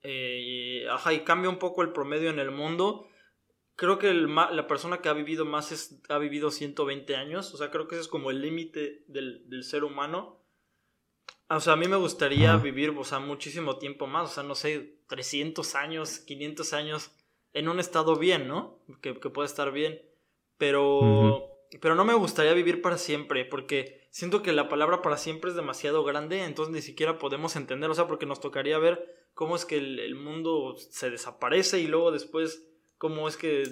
eh, 0.03 0.87
ajá, 0.91 1.13
y 1.15 1.21
cambia 1.25 1.51
un 1.51 1.59
poco 1.59 1.83
el 1.83 1.93
promedio 1.93 2.31
en 2.31 2.39
el 2.39 2.51
mundo. 2.51 3.09
Creo 3.75 3.99
que 3.99 4.09
el 4.11 4.33
la 4.35 4.67
persona 4.69 4.99
que 4.99 5.09
ha 5.09 5.13
vivido 5.15 5.45
más 5.45 5.73
es- 5.73 6.01
ha 6.09 6.19
vivido 6.19 6.51
120 6.51 7.17
años. 7.17 7.53
O 7.55 7.57
sea, 7.57 7.71
creo 7.71 7.89
que 7.89 7.97
ese 7.97 8.03
es 8.03 8.09
como 8.09 8.31
el 8.31 8.41
límite 8.41 9.05
del, 9.09 9.49
del 9.49 9.65
ser 9.65 9.85
humano. 9.85 10.36
O 11.49 11.61
sea, 11.61 11.75
a 11.75 11.77
mí 11.77 11.87
me 11.87 11.97
gustaría 11.97 12.55
Ajá. 12.55 12.63
vivir, 12.63 12.91
o 12.91 13.05
sea, 13.05 13.21
muchísimo 13.21 13.79
tiempo 13.79 14.07
más. 14.07 14.31
O 14.31 14.35
sea, 14.35 14.43
no 14.43 14.55
sé, 14.55 14.99
300 15.09 15.75
años, 15.75 16.19
500 16.19 16.73
años 16.73 17.13
en 17.53 17.69
un 17.69 17.79
estado 17.81 18.17
bien, 18.17 18.49
¿no? 18.49 18.79
Que, 19.01 19.19
que 19.19 19.31
puede 19.31 19.47
estar 19.47 19.73
bien. 19.73 20.03
Pero, 20.59 21.49
pero 21.81 21.95
no 21.95 22.05
me 22.05 22.15
gustaría 22.15 22.53
vivir 22.55 22.83
para 22.83 22.99
siempre, 22.99 23.45
porque 23.45 24.09
siento 24.11 24.43
que 24.43 24.53
la 24.53 24.69
palabra 24.69 25.03
para 25.03 25.19
siempre 25.19 25.51
es 25.51 25.57
demasiado 25.57 26.03
grande, 26.03 26.45
entonces 26.45 26.75
ni 26.75 26.81
siquiera 26.81 27.19
podemos 27.19 27.57
entender, 27.57 27.91
o 27.91 27.95
sea, 27.95 28.07
porque 28.07 28.25
nos 28.25 28.41
tocaría 28.41 28.79
ver 28.79 29.29
cómo 29.35 29.55
es 29.55 29.67
que 29.67 29.77
el, 29.77 29.99
el 30.01 30.15
mundo 30.15 30.77
se 30.79 31.11
desaparece 31.11 31.81
y 31.81 31.89
luego 31.89 32.11
después 32.11 32.67
cómo 32.97 33.29
es 33.29 33.37
que, 33.37 33.65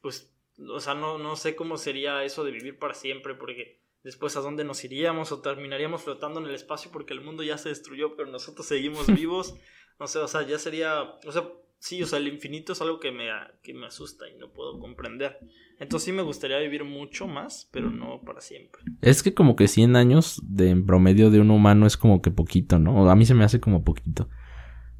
pues, 0.00 0.34
o 0.68 0.80
sea, 0.80 0.94
no, 0.94 1.18
no 1.18 1.36
sé 1.36 1.54
cómo 1.54 1.76
sería 1.76 2.24
eso 2.24 2.44
de 2.44 2.52
vivir 2.52 2.78
para 2.78 2.94
siempre, 2.94 3.34
porque 3.34 3.81
después 4.04 4.36
a 4.36 4.40
dónde 4.40 4.64
nos 4.64 4.84
iríamos 4.84 5.32
o 5.32 5.40
terminaríamos 5.40 6.02
flotando 6.02 6.40
en 6.40 6.46
el 6.46 6.54
espacio 6.54 6.90
porque 6.92 7.14
el 7.14 7.20
mundo 7.20 7.42
ya 7.42 7.58
se 7.58 7.68
destruyó, 7.68 8.16
pero 8.16 8.30
nosotros 8.30 8.66
seguimos 8.66 9.06
vivos, 9.14 9.54
no 9.98 10.06
sé, 10.06 10.18
o 10.18 10.28
sea, 10.28 10.46
ya 10.46 10.58
sería, 10.58 11.02
o 11.02 11.32
sea, 11.32 11.48
sí, 11.78 12.02
o 12.02 12.06
sea, 12.06 12.18
el 12.18 12.28
infinito 12.28 12.72
es 12.72 12.80
algo 12.80 13.00
que 13.00 13.10
me, 13.10 13.28
que 13.62 13.74
me 13.74 13.86
asusta 13.86 14.28
y 14.28 14.36
no 14.38 14.52
puedo 14.52 14.78
comprender. 14.78 15.38
Entonces 15.78 16.04
sí 16.06 16.12
me 16.12 16.22
gustaría 16.22 16.58
vivir 16.58 16.84
mucho 16.84 17.26
más, 17.26 17.68
pero 17.72 17.90
no 17.90 18.20
para 18.24 18.40
siempre. 18.40 18.82
Es 19.00 19.22
que 19.22 19.34
como 19.34 19.56
que 19.56 19.66
100 19.66 19.96
años 19.96 20.40
de 20.44 20.70
en 20.70 20.86
promedio 20.86 21.30
de 21.30 21.40
un 21.40 21.50
humano 21.50 21.86
es 21.86 21.96
como 21.96 22.22
que 22.22 22.30
poquito, 22.30 22.78
¿no? 22.78 23.10
A 23.10 23.16
mí 23.16 23.26
se 23.26 23.34
me 23.34 23.44
hace 23.44 23.60
como 23.60 23.82
poquito. 23.82 24.28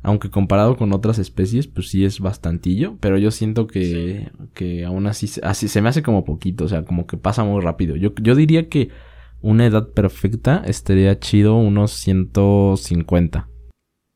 Aunque 0.04 0.30
comparado 0.30 0.76
con 0.76 0.92
otras 0.92 1.18
especies, 1.18 1.68
pues 1.68 1.88
sí 1.88 2.04
es 2.04 2.18
bastantillo, 2.20 2.96
pero 3.00 3.18
yo 3.18 3.30
siento 3.30 3.66
que, 3.68 4.30
que 4.54 4.84
aún 4.84 5.06
así, 5.06 5.28
se- 5.28 5.44
así 5.44 5.68
se 5.68 5.80
me 5.80 5.88
hace 5.88 6.02
como 6.02 6.24
poquito, 6.24 6.64
o 6.64 6.68
sea, 6.68 6.84
como 6.84 7.06
que 7.06 7.16
pasa 7.16 7.44
muy 7.44 7.60
rápido. 7.62 7.94
Yo, 7.96 8.12
yo 8.20 8.34
diría 8.34 8.68
que 8.68 8.90
una 9.40 9.64
edad 9.66 9.88
perfecta 9.92 10.62
estaría 10.66 11.18
chido 11.20 11.54
unos 11.56 11.92
150. 11.92 13.48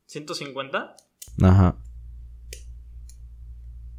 ¿150? 0.09 0.95
Ajá. 1.41 1.77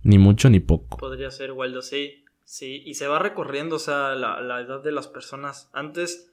Ni 0.02 0.18
mucho 0.18 0.48
ni 0.50 0.60
poco. 0.60 0.96
Podría 0.98 1.30
ser, 1.30 1.52
Waldo, 1.52 1.82
sí. 1.82 2.24
Sí, 2.44 2.82
y 2.86 2.94
se 2.94 3.06
va 3.08 3.18
recorriendo, 3.18 3.76
o 3.76 3.78
sea, 3.78 4.14
la, 4.14 4.40
la 4.40 4.60
edad 4.62 4.82
de 4.82 4.90
las 4.92 5.06
personas. 5.06 5.68
Antes, 5.74 6.32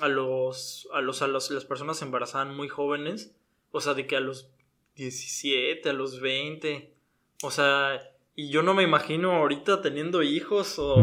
a 0.00 0.08
los, 0.08 0.88
a 0.94 1.02
los, 1.02 1.20
a 1.20 1.26
los, 1.26 1.50
las 1.50 1.66
personas 1.66 1.98
se 1.98 2.06
embarazaban 2.06 2.56
muy 2.56 2.68
jóvenes, 2.68 3.34
o 3.70 3.80
sea, 3.80 3.92
de 3.92 4.06
que 4.06 4.16
a 4.16 4.20
los 4.20 4.50
17, 4.96 5.88
a 5.88 5.92
los 5.92 6.20
20, 6.20 6.94
o 7.42 7.50
sea, 7.50 8.00
y 8.34 8.50
yo 8.50 8.62
no 8.62 8.74
me 8.74 8.82
imagino 8.82 9.32
ahorita 9.32 9.82
teniendo 9.82 10.22
hijos 10.22 10.78
o, 10.78 10.96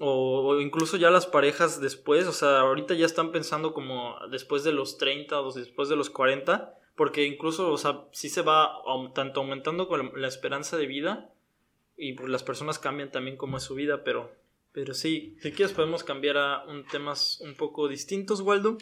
o, 0.00 0.48
o 0.48 0.60
incluso 0.60 0.96
ya 0.96 1.10
las 1.10 1.26
parejas 1.26 1.80
después, 1.80 2.26
o 2.26 2.32
sea, 2.32 2.60
ahorita 2.60 2.94
ya 2.94 3.06
están 3.06 3.32
pensando 3.32 3.72
como 3.72 4.16
después 4.30 4.64
de 4.64 4.72
los 4.72 4.98
30 4.98 5.40
o 5.40 5.52
después 5.52 5.88
de 5.88 5.96
los 5.96 6.10
40, 6.10 6.74
porque 6.96 7.24
incluso, 7.24 7.70
o 7.70 7.78
sea, 7.78 8.04
sí 8.12 8.28
se 8.28 8.42
va 8.42 8.72
tanto 9.14 9.40
aumentando 9.40 9.88
con 9.88 10.06
la, 10.06 10.12
la 10.20 10.28
esperanza 10.28 10.76
de 10.76 10.86
vida 10.86 11.30
y 11.96 12.14
pues 12.14 12.28
las 12.28 12.42
personas 12.42 12.78
cambian 12.78 13.10
también 13.10 13.36
como 13.36 13.56
es 13.56 13.62
su 13.62 13.74
vida, 13.74 14.04
pero, 14.04 14.32
pero 14.72 14.94
sí, 14.94 15.36
si 15.40 15.52
quieres 15.52 15.74
podemos 15.74 16.04
cambiar 16.04 16.36
a 16.36 16.64
un 16.64 16.86
temas 16.86 17.40
un 17.40 17.54
poco 17.54 17.88
distintos, 17.88 18.40
Waldo, 18.40 18.78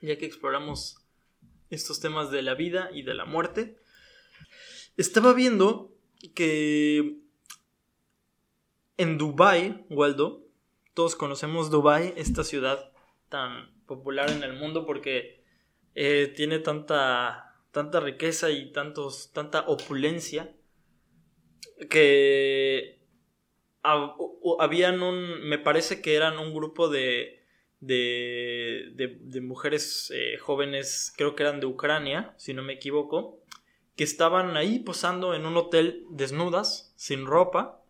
ya 0.00 0.16
que 0.16 0.26
exploramos 0.26 0.99
estos 1.70 2.00
temas 2.00 2.30
de 2.30 2.42
la 2.42 2.54
vida 2.54 2.90
y 2.92 3.02
de 3.02 3.14
la 3.14 3.24
muerte. 3.24 3.76
Estaba 4.96 5.32
viendo 5.32 5.92
que 6.34 7.16
en 8.96 9.16
Dubai, 9.18 9.86
Waldo, 9.88 10.44
todos 10.94 11.16
conocemos 11.16 11.70
Dubai, 11.70 12.12
esta 12.16 12.44
ciudad 12.44 12.92
tan 13.28 13.72
popular 13.86 14.30
en 14.30 14.42
el 14.42 14.52
mundo 14.54 14.84
porque 14.84 15.42
eh, 15.94 16.32
tiene 16.36 16.58
tanta, 16.58 17.56
tanta 17.70 18.00
riqueza 18.00 18.50
y 18.50 18.72
tantos, 18.72 19.32
tanta 19.32 19.60
opulencia 19.68 20.54
que 21.88 23.00
hab- 23.82 24.14
u- 24.18 24.56
habían 24.60 25.02
un, 25.02 25.40
me 25.48 25.58
parece 25.58 26.02
que 26.02 26.14
eran 26.14 26.38
un 26.38 26.52
grupo 26.52 26.88
de, 26.88 27.39
de, 27.80 28.92
de, 28.94 29.40
mujeres 29.40 30.12
eh, 30.14 30.36
jóvenes, 30.38 31.12
creo 31.16 31.34
que 31.34 31.42
eran 31.42 31.60
de 31.60 31.66
Ucrania, 31.66 32.34
si 32.36 32.54
no 32.54 32.62
me 32.62 32.74
equivoco, 32.74 33.40
que 33.96 34.04
estaban 34.04 34.56
ahí 34.56 34.78
posando 34.78 35.34
en 35.34 35.46
un 35.46 35.56
hotel 35.56 36.04
desnudas, 36.10 36.92
sin 36.96 37.26
ropa. 37.26 37.82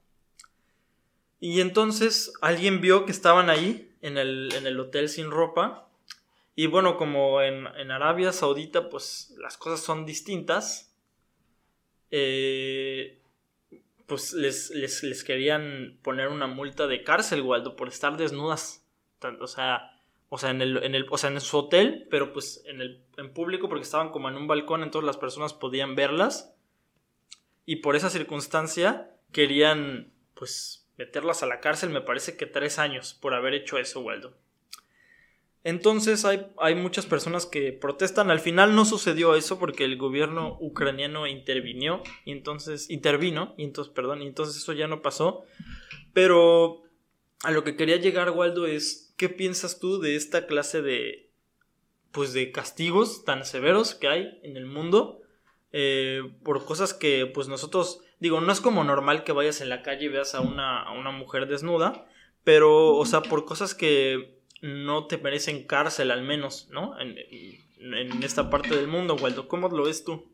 Y 1.41 1.61
entonces 1.61 2.33
alguien 2.41 2.81
vio 2.81 3.05
que 3.05 3.13
estaban 3.13 3.51
ahí 3.51 3.93
en 4.03 4.19
el, 4.19 4.53
en 4.55 4.67
el 4.67 4.79
hotel 4.79 5.09
sin 5.09 5.31
ropa. 5.31 5.89
Y 6.55 6.67
bueno, 6.67 6.97
como 6.97 7.41
en, 7.43 7.67
en 7.79 7.91
Arabia 7.91 8.33
Saudita, 8.33 8.91
pues 8.91 9.35
las 9.39 9.57
cosas 9.57 9.81
son 9.81 10.07
distintas. 10.07 10.95
eh, 12.11 13.17
pues 14.07 14.33
les, 14.33 14.71
les, 14.71 15.05
les 15.05 15.23
querían 15.23 15.97
poner 16.03 16.29
una 16.29 16.49
multa 16.49 16.89
de 16.89 17.05
cárcel, 17.05 17.43
Waldo, 17.43 17.77
por 17.77 17.87
estar 17.87 18.17
desnudas. 18.17 18.80
O 19.41 19.47
sea, 19.47 20.01
o 20.29 20.39
sea, 20.39 20.51
en 20.51 20.63
el, 20.63 20.83
en 20.83 20.95
el, 20.95 21.07
o 21.11 21.19
sea, 21.19 21.31
en 21.31 21.41
su 21.41 21.59
hotel, 21.59 22.07
pero 22.11 22.33
pues 22.33 22.63
en 22.67 22.81
el 22.81 23.03
en 23.17 23.33
público 23.33 23.69
porque 23.69 23.83
estaban 23.83 24.11
como 24.11 24.29
en 24.29 24.37
un 24.37 24.47
balcón, 24.47 24.83
entonces 24.83 25.07
las 25.07 25.17
personas 25.17 25.53
podían 25.53 25.97
verlas. 25.97 26.55
Y 27.67 27.77
por 27.77 27.97
esa 27.97 28.11
circunstancia 28.11 29.11
querían 29.33 30.13
pues 30.35 30.89
meterlas 30.97 31.43
a 31.43 31.47
la 31.47 31.61
cárcel, 31.61 31.91
me 31.91 32.01
parece 32.01 32.37
que 32.37 32.47
tres 32.47 32.79
años 32.79 33.15
por 33.15 33.35
haber 33.35 33.55
hecho 33.55 33.79
eso, 33.79 34.01
Waldo. 34.01 34.37
Entonces 35.63 36.25
hay, 36.25 36.47
hay, 36.59 36.75
muchas 36.75 37.07
personas 37.07 37.45
que 37.45 37.73
protestan. 37.73 38.31
Al 38.31 38.41
final 38.41 38.75
no 38.75 38.85
sucedió 38.85 39.35
eso 39.35 39.59
porque 39.59 39.85
el 39.85 39.99
gobierno 39.99 40.57
ucraniano 40.61 41.27
intervino 41.27 42.03
y 42.25 42.33
entonces 42.33 42.89
intervino 42.89 43.55
y 43.59 43.65
entonces 43.65 43.93
perdón 43.93 44.23
y 44.23 44.27
entonces 44.27 44.57
eso 44.57 44.73
ya 44.73 44.87
no 44.87 45.03
pasó. 45.03 45.45
Pero 46.15 46.83
a 47.43 47.51
lo 47.51 47.65
que 47.65 47.77
quería 47.77 47.97
llegar 47.97 48.31
Waldo 48.31 48.67
es 48.67 49.10
qué 49.21 49.29
piensas 49.29 49.79
tú 49.79 50.01
de 50.01 50.17
esta 50.17 50.47
clase 50.47 50.81
de 50.81 51.29
pues 52.11 52.33
de 52.33 52.53
castigos 52.53 53.23
tan 53.27 53.45
severos 53.45 53.95
que 53.95 54.09
hay 54.09 54.41
en 54.43 54.57
el 54.57 54.65
mundo 54.65 55.21
eh, 55.73 56.23
por 56.43 56.65
cosas 56.65 56.95
que 56.95 57.27
pues 57.27 57.47
nosotros 57.47 58.01
digo 58.19 58.41
no 58.41 58.51
es 58.51 58.63
como 58.63 58.83
normal 58.83 59.23
que 59.23 59.33
vayas 59.33 59.61
en 59.61 59.69
la 59.69 59.83
calle 59.83 60.07
y 60.07 60.09
veas 60.09 60.35
a 60.35 60.41
una, 60.41 60.83
a 60.85 60.93
una 60.93 61.11
mujer 61.11 61.49
desnuda 61.49 62.07
pero 62.45 62.95
o 62.97 63.05
sea 63.05 63.21
por 63.21 63.45
cosas 63.45 63.75
que 63.75 64.41
no 64.63 65.07
te 65.07 65.19
merecen 65.19 65.67
cárcel 65.67 66.11
al 66.11 66.23
menos, 66.23 66.69
¿no? 66.73 66.95
En, 66.99 67.15
esta 68.23 68.51
parte 68.51 68.77
del 68.77 68.89
mundo, 68.89 69.17
Waldo. 69.17 69.49
¿Cómo 69.49 69.71
lo 69.71 69.85
ves 69.85 70.05
tú? 70.05 70.31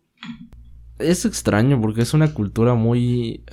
Es 0.99 1.25
extraño 1.25 1.81
porque 1.81 2.03
es 2.03 2.13
una 2.13 2.35
cultura 2.35 2.75
muy, 2.75 3.45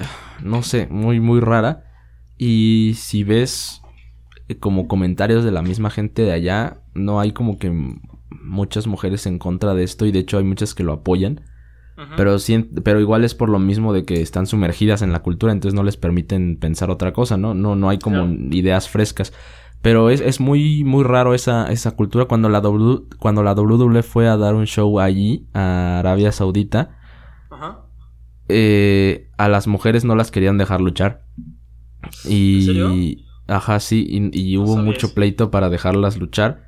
no 0.41 0.63
sé, 0.63 0.87
muy, 0.87 1.19
muy 1.19 1.39
rara. 1.41 1.83
Y 2.39 2.95
si 2.97 3.23
ves 3.23 3.82
como 4.60 4.88
comentarios 4.88 5.43
de 5.43 5.51
la 5.51 5.62
misma 5.62 5.89
gente 5.89 6.23
de 6.23 6.32
allá, 6.32 6.82
no 6.93 7.19
hay 7.19 7.32
como 7.32 7.58
que 7.58 7.71
muchas 8.29 8.88
mujeres 8.88 9.25
en 9.25 9.39
contra 9.39 9.73
de 9.73 9.84
esto 9.84 10.06
y 10.06 10.12
de 10.12 10.19
hecho 10.19 10.38
hay 10.38 10.43
muchas 10.43 10.73
que 10.73 10.84
lo 10.84 10.93
apoyan. 10.93 11.41
Pero, 12.17 12.38
pero 12.84 12.99
igual 12.99 13.23
es 13.23 13.36
por 13.36 13.49
lo 13.49 13.60
mismo 13.60 13.93
de 13.93 14.03
que 14.03 14.21
están 14.21 14.47
sumergidas 14.47 15.03
en 15.03 15.12
la 15.12 15.21
cultura, 15.21 15.53
entonces 15.53 15.75
no 15.75 15.84
les 15.84 15.95
permiten 15.95 16.58
pensar 16.58 16.89
otra 16.89 17.13
cosa, 17.13 17.38
¿no? 17.38 17.53
No, 17.53 17.75
no 17.75 17.88
hay 17.88 17.99
como 17.99 18.25
ideas 18.51 18.89
frescas. 18.89 19.32
Pero 19.84 20.10
es, 20.10 20.19
es 20.21 20.39
muy, 20.39 20.84
muy 20.84 21.03
raro 21.03 21.34
esa, 21.34 21.71
esa 21.71 21.91
cultura. 21.91 22.25
Cuando 22.25 22.49
la, 22.49 22.62
w, 22.62 23.03
cuando 23.19 23.43
la 23.43 23.53
WWE 23.53 24.01
fue 24.01 24.27
a 24.27 24.38
dar 24.38 24.56
un 24.56 24.65
show 24.65 24.99
allí, 24.99 25.45
a 25.53 25.99
Arabia 25.99 26.32
Saudita. 26.32 26.97
Eh, 28.49 29.29
a 29.38 29.47
las 29.47 29.67
mujeres 29.67 30.03
no 30.03 30.15
las 30.15 30.32
querían 30.32 30.58
dejar 30.58 30.82
luchar. 30.82 31.25
Y, 32.27 32.60
¿En 32.60 32.65
serio? 32.65 32.93
Ajá, 33.53 33.79
sí, 33.79 34.05
y, 34.09 34.57
hubo 34.57 34.77
mucho 34.77 35.13
pleito 35.13 35.51
para 35.51 35.69
dejarlas 35.69 36.17
luchar. 36.17 36.65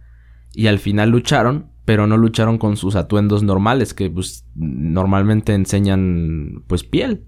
Y 0.54 0.68
al 0.68 0.78
final 0.78 1.10
lucharon, 1.10 1.72
pero 1.84 2.06
no 2.06 2.16
lucharon 2.16 2.60
con 2.60 2.78
sus 2.78 2.96
atuendos 2.96 3.42
normales, 3.42 3.96
que 3.96 4.10
pues 4.10 4.46
normalmente 4.54 5.56
enseñan 5.56 6.64
pues 6.68 6.84
piel. 6.84 7.26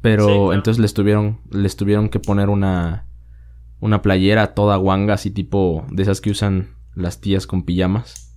Pero 0.00 0.54
entonces 0.54 0.80
les 0.80 0.94
tuvieron, 0.94 1.40
les 1.50 1.76
tuvieron 1.76 2.08
que 2.08 2.18
poner 2.18 2.48
una 2.48 3.06
una 3.80 4.00
playera 4.00 4.54
toda 4.54 4.76
guanga, 4.76 5.14
así 5.14 5.30
tipo 5.30 5.84
de 5.90 6.02
esas 6.02 6.22
que 6.22 6.30
usan 6.30 6.70
las 6.94 7.20
tías 7.20 7.46
con 7.46 7.64
pijamas. 7.64 8.34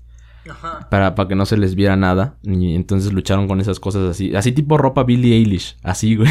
Ajá. 0.49 0.89
Para, 0.89 1.15
para 1.15 1.29
que 1.29 1.35
no 1.35 1.45
se 1.45 1.55
les 1.55 1.75
viera 1.75 1.95
nada. 1.95 2.37
Y 2.43 2.75
entonces 2.75 3.13
lucharon 3.13 3.47
con 3.47 3.61
esas 3.61 3.79
cosas 3.79 4.09
así. 4.09 4.35
Así 4.35 4.51
tipo 4.51 4.77
ropa 4.77 5.05
Billie 5.05 5.35
Eilish. 5.35 5.77
Así, 5.81 6.15
güey. 6.15 6.29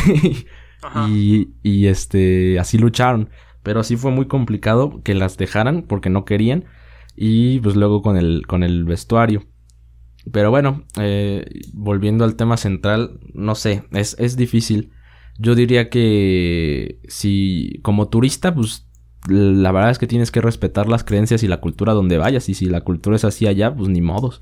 Ajá. 0.83 1.09
Y, 1.09 1.55
y 1.62 1.87
este, 1.87 2.59
así 2.59 2.77
lucharon. 2.77 3.31
Pero 3.66 3.83
sí 3.83 3.96
fue 3.96 4.12
muy 4.12 4.26
complicado 4.26 5.00
que 5.02 5.12
las 5.12 5.37
dejaran 5.37 5.83
porque 5.83 6.09
no 6.09 6.24
querían. 6.24 6.66
Y 7.16 7.59
pues 7.59 7.74
luego 7.74 8.00
con 8.00 8.16
el, 8.16 8.46
con 8.46 8.62
el 8.62 8.85
vestuario. 8.85 9.42
Pero 10.31 10.50
bueno, 10.50 10.85
eh, 11.00 11.44
volviendo 11.72 12.24
al 12.24 12.37
tema 12.37 12.59
central, 12.59 13.18
no 13.35 13.57
sé, 13.57 13.83
es, 13.90 14.14
es 14.20 14.37
difícil. 14.37 14.92
Yo 15.37 15.57
diría 15.57 15.90
que 15.90 17.00
si 17.09 17.81
como 17.83 18.09
turista, 18.09 18.55
pues 18.55 18.87
la 19.26 19.72
verdad 19.72 19.90
es 19.90 19.98
que 19.98 20.07
tienes 20.07 20.31
que 20.31 20.40
respetar 20.40 20.88
las 20.88 21.02
creencias 21.02 21.42
y 21.42 21.48
la 21.48 21.61
cultura 21.61 21.92
donde 21.92 22.18
vayas. 22.18 22.48
Y 22.48 22.55
si 22.55 22.66
la 22.66 22.83
cultura 22.83 23.16
es 23.16 23.24
así 23.24 23.48
allá, 23.48 23.74
pues 23.74 23.88
ni 23.88 24.00
modos. 24.00 24.38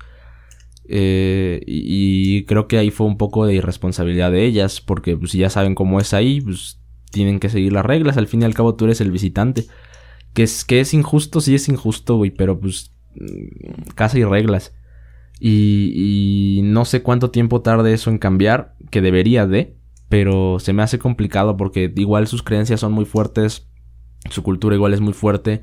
Eh, 0.87 1.63
y, 1.65 2.45
creo 2.45 2.67
que 2.67 2.77
ahí 2.77 2.91
fue 2.91 3.07
un 3.07 3.17
poco 3.17 3.47
de 3.47 3.55
irresponsabilidad 3.55 4.31
de 4.31 4.45
ellas, 4.45 4.81
porque 4.81 5.17
pues, 5.17 5.31
si 5.31 5.39
ya 5.39 5.49
saben 5.49 5.73
cómo 5.73 5.99
es 5.99 6.13
ahí, 6.13 6.41
pues 6.41 6.79
tienen 7.15 7.39
que 7.39 7.49
seguir 7.49 7.73
las 7.73 7.85
reglas. 7.85 8.17
Al 8.17 8.27
fin 8.27 8.43
y 8.43 8.45
al 8.45 8.53
cabo 8.53 8.75
tú 8.75 8.85
eres 8.85 9.01
el 9.01 9.09
visitante. 9.09 9.65
Que 10.33 10.43
es, 10.43 10.65
que 10.65 10.79
es 10.81 10.93
injusto, 10.93 11.41
sí 11.41 11.55
es 11.55 11.67
injusto, 11.67 12.17
güey, 12.17 12.29
pero 12.29 12.59
pues 12.59 12.91
mm, 13.15 13.93
casa 13.95 14.19
y 14.19 14.23
reglas. 14.23 14.75
Y, 15.39 16.59
y 16.59 16.61
no 16.61 16.85
sé 16.85 17.01
cuánto 17.01 17.31
tiempo 17.31 17.61
tarde 17.61 17.93
eso 17.93 18.09
en 18.09 18.19
cambiar, 18.19 18.75
que 18.91 19.01
debería 19.01 19.47
de, 19.47 19.77
pero 20.09 20.59
se 20.59 20.73
me 20.73 20.83
hace 20.83 20.99
complicado 20.99 21.57
porque 21.57 21.91
igual 21.95 22.27
sus 22.27 22.43
creencias 22.43 22.81
son 22.81 22.91
muy 22.93 23.05
fuertes 23.05 23.67
su 24.29 24.43
cultura 24.43 24.75
igual 24.75 24.93
es 24.93 25.01
muy 25.01 25.13
fuerte. 25.13 25.61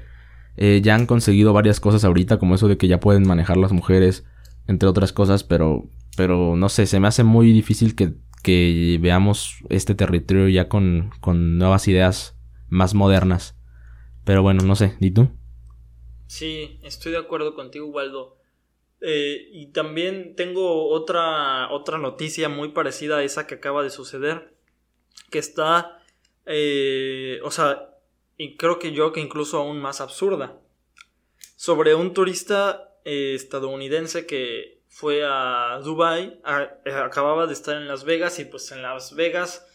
Eh, 0.57 0.81
ya 0.83 0.95
han 0.95 1.07
conseguido 1.07 1.53
varias 1.53 1.81
cosas 1.81 2.05
ahorita, 2.05 2.39
como 2.39 2.55
eso 2.55 2.69
de 2.69 2.77
que 2.77 2.89
ya 2.89 3.01
pueden 3.01 3.27
manejar 3.27 3.57
las 3.57 3.73
mujeres, 3.73 4.25
entre 4.67 4.89
otras 4.89 5.13
cosas, 5.13 5.45
pero, 5.45 5.89
pero 6.17 6.57
no 6.57 6.69
sé, 6.69 6.87
se 6.87 7.01
me 7.01 7.09
hace 7.09 7.25
muy 7.25 7.53
difícil 7.53 7.95
que, 7.95 8.15
que 8.43 8.99
veamos 9.01 9.59
este 9.69 9.95
territorio 9.95 10.49
ya 10.49 10.69
con, 10.69 11.11
con 11.21 11.59
nuevas 11.59 11.89
ideas 11.89 12.37
más 12.69 12.95
modernas. 12.95 13.57
Pero 14.25 14.43
bueno, 14.43 14.65
no 14.65 14.77
sé, 14.77 14.97
¿y 15.01 15.11
tú? 15.11 15.29
Sí, 16.27 16.81
estoy 16.83 17.13
de 17.13 17.19
acuerdo 17.19 17.55
contigo, 17.55 17.87
Waldo. 17.87 18.39
Eh, 19.01 19.49
y 19.53 19.67
también 19.73 20.37
tengo 20.37 20.89
otra, 20.89 21.71
otra 21.71 21.99
noticia 21.99 22.49
muy 22.49 22.69
parecida 22.69 23.19
a 23.19 23.25
esa 23.25 23.47
que 23.47 23.57
acaba 23.57 23.83
de 23.83 23.91
suceder. 23.91 24.55
Que 25.31 25.39
está. 25.39 26.03
Eh, 26.47 27.41
o 27.45 27.51
sea, 27.51 27.93
y 28.39 28.57
creo 28.57 28.79
que 28.79 28.93
yo 28.93 29.13
que 29.13 29.21
incluso 29.21 29.59
aún 29.59 29.81
más 29.81 30.01
absurda, 30.01 30.61
sobre 31.57 31.95
un 31.95 32.15
turista 32.15 32.97
eh, 33.05 33.35
estadounidense 33.35 34.27
que 34.27 34.82
fue 34.93 35.25
a 35.25 35.81
Dubai, 35.83 36.39
acababa 36.45 37.47
de 37.47 37.55
estar 37.55 37.79
en 37.79 37.89
Las 37.89 38.05
Vegas 38.05 38.39
y 38.39 38.45
pues 38.45 38.71
en 38.73 38.83
Las 38.83 39.15
Vegas 39.15 39.67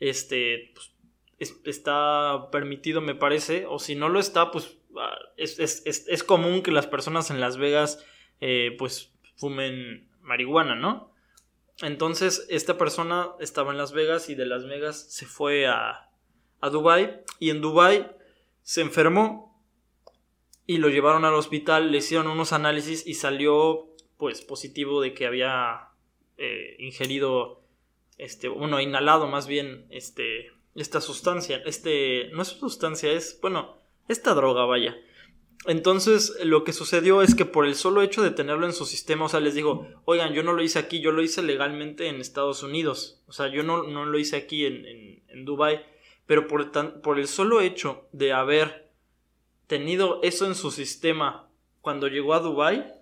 este 0.00 0.74
pues, 0.74 1.54
está 1.64 2.50
permitido 2.52 3.00
me 3.00 3.14
parece 3.14 3.64
o 3.66 3.78
si 3.78 3.94
no 3.94 4.10
lo 4.10 4.20
está 4.20 4.50
pues 4.50 4.76
ah, 4.98 5.16
es, 5.38 6.22
común 6.24 6.62
que 6.62 6.72
las 6.72 6.86
personas 6.86 7.30
en 7.30 7.40
Las 7.40 7.56
Vegas 7.56 8.04
eh, 8.42 8.76
pues 8.78 9.14
fumen 9.36 10.10
marihuana, 10.20 10.74
¿no? 10.74 11.10
Entonces 11.80 12.46
esta 12.50 12.76
persona 12.76 13.30
estaba 13.40 13.72
en 13.72 13.78
Las 13.78 13.92
Vegas 13.92 14.28
y 14.28 14.34
de 14.34 14.44
Las 14.44 14.66
Vegas 14.66 15.06
se 15.10 15.24
fue 15.24 15.66
a, 15.66 16.10
a 16.60 16.68
Dubai 16.68 17.22
y 17.38 17.48
en 17.48 17.62
Dubai 17.62 18.14
se 18.60 18.82
enfermó 18.82 19.58
y 20.66 20.76
lo 20.76 20.90
llevaron 20.90 21.24
al 21.24 21.32
hospital, 21.32 21.90
le 21.90 21.98
hicieron 21.98 22.26
unos 22.26 22.52
análisis 22.52 23.06
y 23.06 23.14
salió 23.14 23.95
pues 24.18 24.42
positivo 24.42 25.00
de 25.00 25.14
que 25.14 25.26
había 25.26 25.88
eh, 26.38 26.76
ingerido 26.78 27.62
este 28.18 28.48
bueno 28.48 28.80
inhalado 28.80 29.26
más 29.26 29.46
bien 29.46 29.86
este 29.90 30.52
esta 30.74 31.00
sustancia 31.00 31.62
este 31.66 32.30
no 32.32 32.42
es 32.42 32.48
sustancia 32.48 33.12
es 33.12 33.38
bueno 33.40 33.76
esta 34.08 34.34
droga 34.34 34.64
vaya. 34.64 34.96
Entonces 35.66 36.36
lo 36.44 36.62
que 36.62 36.72
sucedió 36.72 37.22
es 37.22 37.34
que 37.34 37.44
por 37.44 37.66
el 37.66 37.74
solo 37.74 38.02
hecho 38.02 38.22
de 38.22 38.30
tenerlo 38.30 38.66
en 38.66 38.72
su 38.72 38.86
sistema 38.86 39.24
o 39.24 39.28
sea 39.28 39.40
les 39.40 39.54
digo 39.54 39.88
oigan 40.04 40.32
yo 40.32 40.42
no 40.42 40.52
lo 40.52 40.62
hice 40.62 40.78
aquí 40.78 41.00
yo 41.00 41.10
lo 41.12 41.22
hice 41.22 41.42
legalmente 41.42 42.08
en 42.08 42.20
Estados 42.20 42.62
Unidos. 42.62 43.22
O 43.26 43.32
sea 43.32 43.48
yo 43.48 43.62
no, 43.62 43.82
no 43.82 44.06
lo 44.06 44.18
hice 44.18 44.36
aquí 44.36 44.64
en, 44.64 44.86
en, 44.86 45.46
pero 46.26 46.46
por, 46.46 46.70
por 47.02 47.18
el 47.18 47.26
solo 47.26 47.60
hecho 47.60 48.06
de 48.12 48.32
haber 48.32 48.90
tenido 49.66 50.20
eso 50.22 50.46
en 50.46 50.54
su 50.54 50.70
sistema 50.70 51.48
cuando 51.80 52.08
llegó 52.08 52.34
a 52.34 52.40
Dubai 52.40 52.95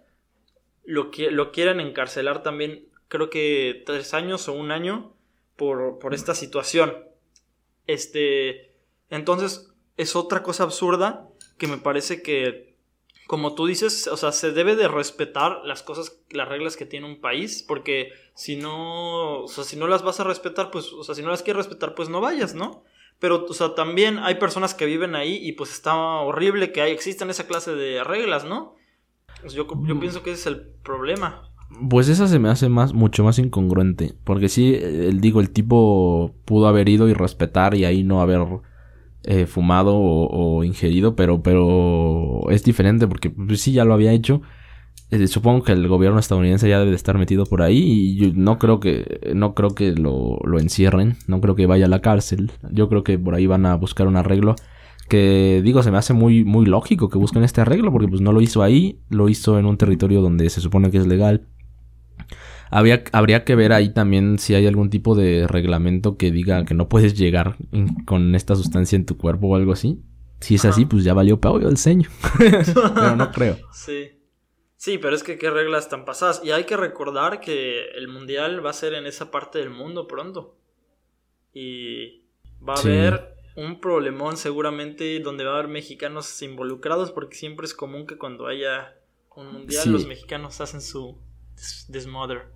lo, 0.85 1.11
que, 1.11 1.31
lo 1.31 1.53
quieren 1.53 1.81
encarcelar 1.81 2.43
también, 2.43 2.89
creo 3.09 3.31
que 3.31 3.83
tres 3.87 4.15
años 4.15 4.49
o 4.49 4.53
un 4.53 4.71
año 4.71 5.15
por, 5.57 5.99
por 5.99 6.15
esta 6.15 6.35
situación. 6.35 6.95
Este, 7.87 8.75
entonces 9.11 9.71
es 9.97 10.17
otra 10.17 10.43
cosa 10.43 10.65
absurda 10.65 11.29
que 11.59 11.67
me 11.67 11.79
parece 11.79 12.23
que, 12.23 12.77
como 13.27 13.55
tú 13.55 13.67
dices, 13.67 14.07
o 14.09 14.17
sea, 14.17 14.33
se 14.33 14.53
debe 14.53 14.77
de 14.77 14.89
respetar 14.89 15.61
las 15.65 15.83
cosas, 15.83 16.21
las 16.31 16.49
reglas 16.49 16.77
que 16.77 16.87
tiene 16.87 17.07
un 17.07 17.21
país, 17.21 17.65
porque 17.67 18.13
si 18.35 18.57
no, 18.57 19.43
o 19.43 19.49
sea, 19.49 19.65
si 19.65 19.77
no 19.77 19.87
las 19.87 20.03
vas 20.03 20.21
a 20.21 20.25
respetar, 20.25 20.71
pues, 20.71 20.93
o 20.93 21.05
sea, 21.05 21.15
si 21.15 21.23
no 21.23 21.31
las 21.31 21.43
quieres 21.43 21.67
respetar, 21.67 21.95
pues 21.95 22.09
no 22.09 22.21
vayas, 22.21 22.55
¿no? 22.55 22.85
Pero, 23.21 23.47
o 23.49 23.55
sea, 23.55 23.75
también 23.75 24.19
hay 24.19 24.35
personas 24.35 24.75
que 24.75 24.87
viven 24.87 25.15
ahí 25.15 25.39
y 25.41 25.53
pues 25.53 25.71
está 25.71 25.95
horrible 25.95 26.73
que 26.73 26.83
hay, 26.83 26.93
existan 26.93 27.31
esa 27.31 27.47
clase 27.47 27.75
de 27.75 28.03
reglas, 28.03 28.45
¿no? 28.45 28.74
Yo, 29.53 29.67
yo 29.87 29.95
mm. 29.95 30.01
pienso 30.01 30.23
que 30.23 30.33
ese 30.33 30.41
es 30.41 30.47
el 30.57 30.63
problema. 30.83 31.51
Pues 31.89 32.09
esa 32.09 32.29
se 32.29 32.39
me 32.39 32.49
hace 32.49 32.69
más, 32.69 32.93
mucho 32.93 33.25
más 33.25 33.39
incongruente. 33.39 34.15
Porque 34.25 34.49
sí, 34.49 34.75
el, 34.75 35.21
digo, 35.21 35.41
el 35.41 35.51
tipo 35.51 36.35
pudo 36.45 36.69
haber 36.69 36.89
ido 36.89 37.09
y 37.09 37.15
respetar 37.15 37.75
y 37.75 37.85
ahí 37.85 38.05
no 38.05 38.21
haber 38.21 38.47
eh, 39.25 39.47
fumado 39.47 39.97
o, 39.97 40.65
ingerido, 40.65 41.17
pero, 41.17 41.43
pero 41.43 42.49
es 42.51 42.63
diferente 42.65 43.07
porque 43.09 43.31
pues, 43.31 43.61
sí 43.61 43.73
ya 43.73 43.85
lo 43.85 43.95
había 43.95 44.13
hecho. 44.13 44.43
eh, 45.11 45.27
supongo 45.27 45.65
que 45.65 45.73
el 45.73 45.89
gobierno 45.89 46.19
estadounidense 46.19 46.69
ya 46.69 46.79
debe 46.79 46.91
de 46.91 46.97
estar 46.97 47.19
metido 47.19 47.47
por 47.47 47.63
ahí 47.63 47.79
y 47.79 48.17
yo 48.17 48.33
no 48.35 48.59
creo 48.59 48.81
que 48.81 49.33
no 49.35 49.55
creo 49.55 49.71
que 49.75 49.93
lo, 49.93 50.39
lo 50.45 50.59
encierren, 50.59 51.17
no 51.27 51.41
creo 51.41 51.55
que 51.57 51.67
vaya 51.67 51.87
a 51.87 51.89
la 51.89 52.01
cárcel. 52.01 52.53
Yo 52.71 52.89
creo 52.89 53.05
que 53.05 53.19
por 53.19 53.35
ahí 53.35 53.47
van 53.47 53.67
a 53.67 53.75
buscar 53.77 54.07
un 54.07 54.17
arreglo 54.17 54.55
que 55.09 55.61
digo 55.63 55.83
se 55.83 55.91
me 55.91 55.99
hace 55.99 56.13
muy 56.15 56.45
muy 56.45 56.67
lógico 56.67 57.09
que 57.09 57.19
busquen 57.19 57.45
este 57.45 57.61
arreglo 57.61 57.93
porque 57.93 58.09
pues 58.09 58.21
no 58.21 58.33
lo 58.33 58.41
hizo 58.41 58.63
ahí, 58.63 59.01
lo 59.11 59.29
hizo 59.29 59.59
en 59.59 59.67
un 59.67 59.77
territorio 59.77 60.21
donde 60.21 60.49
se 60.51 60.61
supone 60.61 60.91
que 60.91 60.99
es 60.99 61.07
legal. 61.07 61.47
Había, 62.71 63.05
habría 63.13 63.45
que 63.45 63.55
ver 63.55 63.73
ahí 63.73 63.93
también 63.93 64.39
si 64.39 64.55
hay 64.55 64.67
algún 64.67 64.91
tipo 64.91 65.15
de 65.15 65.47
reglamento 65.47 66.17
que 66.17 66.33
diga 66.33 66.65
que 66.65 66.75
no 66.75 66.89
puedes 66.89 67.17
llegar 67.17 67.57
con 68.05 68.35
esta 68.35 68.57
sustancia 68.57 68.97
en 68.97 69.07
tu 69.07 69.17
cuerpo 69.17 69.49
o 69.49 69.57
algo 69.57 69.73
así. 69.73 70.03
Si 70.41 70.57
es 70.57 70.65
así, 70.65 70.85
pues 70.85 71.05
ya 71.05 71.15
valió 71.15 71.41
peor 71.41 71.63
el 71.63 71.77
ceño. 71.77 72.09
Pero 72.39 73.17
no 73.17 73.31
creo. 73.31 73.57
Sí. 73.73 74.11
Sí, 74.77 74.99
pero 74.99 75.17
es 75.17 75.23
que 75.23 75.39
qué 75.39 75.49
reglas 75.49 75.89
tan 75.89 76.05
pasadas. 76.05 76.43
Y 76.45 76.51
hay 76.51 76.65
que 76.65 76.77
recordar 76.77 77.41
que 77.41 77.87
el 77.97 78.09
mundial 78.09 78.63
va 78.63 78.69
a 78.69 78.75
ser 78.75 78.93
en 78.93 79.07
esa 79.07 79.31
parte 79.31 79.59
del 79.59 79.71
mundo 79.71 80.07
pronto. 80.07 80.59
Y 81.55 82.25
va 82.61 82.75
a 82.75 82.81
haber 82.81 83.34
un 83.57 83.81
problemón 83.81 84.37
seguramente 84.37 85.21
donde 85.21 85.45
va 85.45 85.53
a 85.53 85.55
haber 85.59 85.69
mexicanos 85.69 86.43
involucrados 86.43 87.13
porque 87.13 87.37
siempre 87.37 87.67
es 87.67 87.75
común 87.75 88.07
que 88.07 88.19
cuando 88.19 88.47
haya 88.47 88.97
un 89.37 89.53
mundial 89.53 89.93
los 89.93 90.07
mexicanos 90.07 90.61
hacen 90.61 90.81
su 90.81 91.19
desmother. 91.89 92.53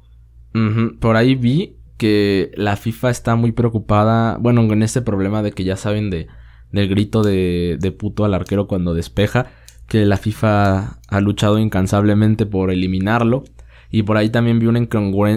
Por 1.01 1.17
ahí 1.17 1.35
vi 1.35 1.77
que 1.97 2.53
la 2.55 2.77
FIFA 2.77 3.11
está 3.11 3.37
muy 3.37 3.53
preocupada, 3.53 4.39
bueno, 4.39 4.63
en 4.63 4.83
este 4.83 5.03
problema 5.03 5.43
de 5.43 5.53
que 5.53 5.65
ya 5.65 5.77
saben 5.77 6.11
de 6.11 6.29
del 6.73 6.89
grito 6.89 7.23
de, 7.23 7.79
de 7.81 7.93
puto 7.93 8.25
al 8.25 8.35
arquero 8.35 8.67
cuando 8.67 8.95
despeja, 8.95 9.51
que 9.87 10.05
la 10.05 10.17
FIFA 10.17 11.01
ha 11.09 11.21
luchado 11.21 11.59
incansablemente 11.59 12.47
por 12.47 12.71
eliminarlo. 12.71 13.45
Y 13.91 14.03
por 14.03 14.19
ahí 14.19 14.29
también 14.29 14.59
vi 14.59 14.67
una 14.67 14.81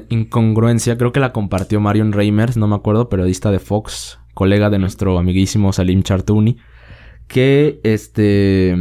incongruencia, 0.10 0.97
creo 0.97 1.13
que 1.13 1.21
la 1.21 1.32
compartió 1.32 1.80
Marion 1.80 2.12
Reimers, 2.12 2.58
no 2.58 2.67
me 2.67 2.76
acuerdo, 2.76 3.08
periodista 3.08 3.50
de 3.50 3.60
Fox, 3.60 4.19
colega 4.34 4.70
de 4.70 4.80
nuestro 4.80 5.17
amiguísimo 5.17 5.74
Salim 5.74 6.04
Chartouni, 6.04 6.58
que 7.28 7.80
este 7.84 8.76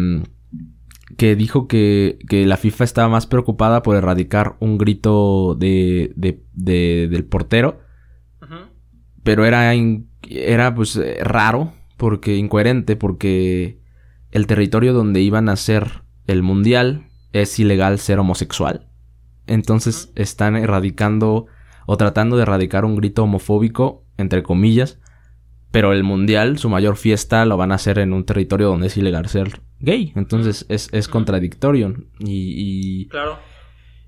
que 1.17 1.37
dijo 1.37 1.69
que, 1.69 2.19
que, 2.29 2.47
la 2.47 2.57
FIFA 2.57 2.85
estaba 2.85 3.09
más 3.09 3.27
preocupada 3.27 3.83
por 3.83 3.97
erradicar 3.97 4.57
un 4.61 4.79
grito 4.79 5.55
de, 5.55 6.13
de, 6.17 7.09
del 7.09 7.25
portero. 7.25 7.81
Pero 9.23 9.45
era, 9.45 9.75
era 10.29 10.75
pues 10.75 10.97
eh, 10.97 11.19
raro, 11.23 11.75
porque 11.99 12.37
incoherente, 12.37 12.97
porque 12.97 13.81
el 14.31 14.47
territorio 14.47 14.95
donde 14.95 15.21
iban 15.21 15.51
a 15.51 15.53
hacer 15.53 16.05
el 16.27 16.43
mundial 16.43 17.09
es 17.33 17.59
ilegal 17.59 17.99
ser 17.99 18.19
homosexual. 18.19 18.89
Entonces 19.47 20.11
están 20.15 20.57
erradicando 20.57 21.47
o 21.87 21.97
tratando 21.97 22.37
de 22.37 22.43
erradicar 22.43 22.85
un 22.85 22.97
grito 22.97 23.25
homofóbico, 23.25 24.07
entre 24.17 24.43
comillas, 24.43 24.99
pero 25.71 25.93
el 25.93 26.03
mundial, 26.03 26.59
su 26.59 26.69
mayor 26.69 26.97
fiesta, 26.97 27.45
lo 27.45 27.57
van 27.57 27.73
a 27.73 27.77
hacer 27.77 27.99
en 27.99 28.13
un 28.13 28.25
territorio 28.25 28.69
donde 28.69 28.89
es 28.89 28.97
ilegal 28.97 29.29
ser 29.29 29.61
gay. 29.79 30.13
Entonces 30.17 30.67
es, 30.69 30.89
es 30.93 31.09
contradictorio. 31.09 31.95
Y, 32.19 33.09
Claro. 33.09 33.39